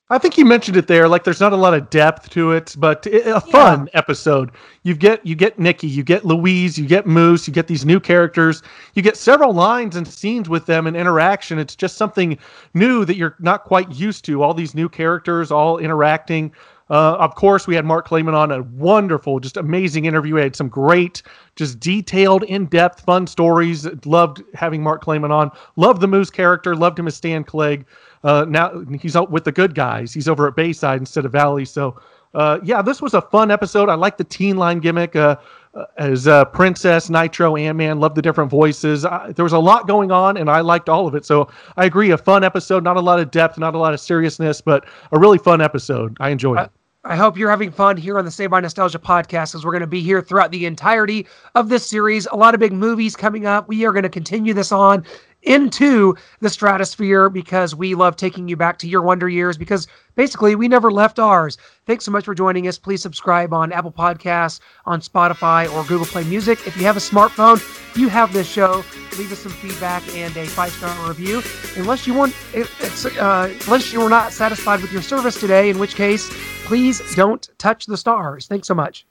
I 0.07 0.19
think 0.19 0.37
you 0.37 0.45
mentioned 0.45 0.77
it 0.77 0.85
there. 0.85 1.07
Like, 1.07 1.23
there's 1.23 1.39
not 1.39 1.51
a 1.51 1.55
lot 1.57 1.73
of 1.73 1.89
depth 1.89 2.29
to 2.31 2.51
it, 2.51 2.75
but 2.77 3.07
it, 3.07 3.25
a 3.25 3.41
fun 3.41 3.89
yeah. 3.91 3.97
episode. 3.97 4.51
You 4.83 4.93
get 4.93 5.25
you 5.25 5.33
get 5.33 5.57
Nikki, 5.57 5.87
you 5.87 6.03
get 6.03 6.23
Louise, 6.23 6.77
you 6.77 6.85
get 6.85 7.07
Moose, 7.07 7.47
you 7.47 7.53
get 7.53 7.65
these 7.65 7.85
new 7.85 7.99
characters. 7.99 8.61
You 8.93 9.01
get 9.01 9.17
several 9.17 9.51
lines 9.51 9.95
and 9.95 10.07
scenes 10.07 10.47
with 10.47 10.67
them 10.67 10.85
and 10.85 10.95
interaction. 10.95 11.57
It's 11.57 11.75
just 11.75 11.97
something 11.97 12.37
new 12.75 13.03
that 13.03 13.15
you're 13.15 13.35
not 13.39 13.63
quite 13.63 13.91
used 13.95 14.25
to. 14.25 14.43
All 14.43 14.53
these 14.53 14.75
new 14.75 14.89
characters, 14.89 15.51
all 15.51 15.79
interacting. 15.79 16.53
Uh, 16.87 17.15
of 17.15 17.33
course, 17.33 17.65
we 17.65 17.73
had 17.73 17.83
Mark 17.83 18.07
Clayman 18.07 18.35
on 18.35 18.51
a 18.51 18.61
wonderful, 18.61 19.39
just 19.39 19.57
amazing 19.57 20.05
interview. 20.05 20.35
We 20.35 20.41
had 20.41 20.55
some 20.55 20.69
great, 20.69 21.23
just 21.55 21.79
detailed, 21.79 22.43
in 22.43 22.67
depth, 22.67 23.01
fun 23.01 23.25
stories. 23.25 23.87
Loved 24.05 24.43
having 24.53 24.83
Mark 24.83 25.03
Clayman 25.03 25.31
on. 25.31 25.49
Loved 25.77 25.99
the 25.99 26.07
Moose 26.07 26.29
character. 26.29 26.75
Loved 26.75 26.99
him 26.99 27.07
as 27.07 27.15
Stan 27.15 27.43
Clegg. 27.43 27.87
Uh, 28.25 28.43
now 28.49 28.83
he's 28.99 29.15
out 29.15 29.29
with 29.29 29.43
the 29.43 29.51
good 29.51 29.75
guys. 29.75 30.11
He's 30.13 30.27
over 30.27 30.47
at 30.47 30.55
Bayside 30.55 30.99
instead 30.99 31.25
of 31.25 31.31
Valley. 31.31 31.63
So, 31.63 32.01
uh, 32.33 32.59
yeah, 32.63 32.81
this 32.81 33.01
was 33.01 33.13
a 33.13 33.21
fun 33.21 33.51
episode. 33.51 33.87
I 33.87 33.93
like 33.93 34.17
the 34.17 34.23
teen 34.23 34.57
line 34.57 34.79
gimmick 34.79 35.15
uh, 35.15 35.37
uh 35.75 35.85
as 35.97 36.27
uh, 36.27 36.43
Princess, 36.45 37.09
Nitro, 37.09 37.55
Ant 37.55 37.77
Man. 37.77 37.99
Love 37.99 38.15
the 38.15 38.21
different 38.23 38.49
voices. 38.49 39.03
there 39.03 39.43
was 39.43 39.53
a 39.53 39.59
lot 39.59 39.87
going 39.87 40.11
on, 40.11 40.37
and 40.37 40.49
I 40.49 40.61
liked 40.61 40.89
all 40.89 41.07
of 41.07 41.13
it. 41.13 41.23
So 41.23 41.47
I 41.77 41.85
agree. 41.85 42.11
A 42.11 42.17
fun 42.17 42.43
episode. 42.43 42.83
Not 42.83 42.97
a 42.97 43.01
lot 43.01 43.19
of 43.19 43.29
depth, 43.29 43.59
not 43.59 43.75
a 43.75 43.77
lot 43.77 43.93
of 43.93 43.99
seriousness, 43.99 44.59
but 44.59 44.85
a 45.11 45.19
really 45.19 45.37
fun 45.37 45.61
episode. 45.61 46.17
I 46.19 46.29
enjoyed 46.29 46.59
it. 46.59 46.71
I 47.07 47.15
hope 47.15 47.37
you're 47.37 47.51
having 47.51 47.71
fun 47.71 47.97
here 47.97 48.17
on 48.17 48.25
the 48.25 48.31
Saved 48.31 48.49
by 48.49 48.59
Nostalgia 48.59 48.97
podcast 48.97 49.51
because 49.51 49.63
we're 49.63 49.71
going 49.71 49.81
to 49.81 49.87
be 49.87 50.01
here 50.01 50.23
throughout 50.23 50.49
the 50.49 50.65
entirety 50.65 51.27
of 51.53 51.69
this 51.69 51.85
series. 51.85 52.25
A 52.25 52.35
lot 52.35 52.55
of 52.55 52.59
big 52.59 52.73
movies 52.73 53.15
coming 53.15 53.45
up. 53.45 53.67
We 53.67 53.85
are 53.85 53.91
going 53.91 54.03
to 54.03 54.09
continue 54.09 54.55
this 54.55 54.71
on 54.71 55.05
into 55.45 56.15
the 56.41 56.49
stratosphere 56.49 57.29
because 57.29 57.75
we 57.75 57.95
love 57.95 58.15
taking 58.15 58.47
you 58.47 58.55
back 58.55 58.77
to 58.79 58.87
your 58.87 59.01
wonder 59.01 59.29
years 59.29 59.57
because 59.57 59.87
basically 60.15 60.55
we 60.55 60.67
never 60.67 60.91
left 60.91 61.19
ours. 61.19 61.57
Thanks 61.85 62.05
so 62.05 62.11
much 62.11 62.25
for 62.25 62.35
joining 62.35 62.67
us. 62.67 62.77
Please 62.77 63.01
subscribe 63.01 63.53
on 63.53 63.71
Apple 63.71 63.91
Podcasts, 63.91 64.59
on 64.85 65.01
Spotify, 65.01 65.71
or 65.73 65.83
Google 65.83 66.05
Play 66.05 66.23
Music. 66.25 66.65
If 66.67 66.75
you 66.77 66.83
have 66.83 66.97
a 66.97 66.99
smartphone, 66.99 67.61
you 67.95 68.09
have 68.09 68.33
this 68.33 68.47
show. 68.47 68.83
Leave 69.17 69.31
us 69.31 69.39
some 69.39 69.51
feedback 69.53 70.03
and 70.15 70.35
a 70.35 70.45
five 70.45 70.71
star 70.71 71.07
review. 71.07 71.41
Unless 71.77 72.05
you 72.05 72.13
want, 72.13 72.35
uh, 72.55 73.49
unless 73.65 73.93
you 73.93 74.01
were 74.01 74.09
not 74.09 74.33
satisfied 74.33 74.81
with 74.81 74.91
your 74.91 75.01
service 75.01 75.39
today, 75.39 75.69
in 75.69 75.79
which 75.79 75.95
case, 75.95 76.29
please 76.65 77.01
don't 77.15 77.49
touch 77.57 77.85
the 77.85 77.97
stars. 77.97 78.47
Thanks 78.47 78.67
so 78.67 78.75
much. 78.75 79.05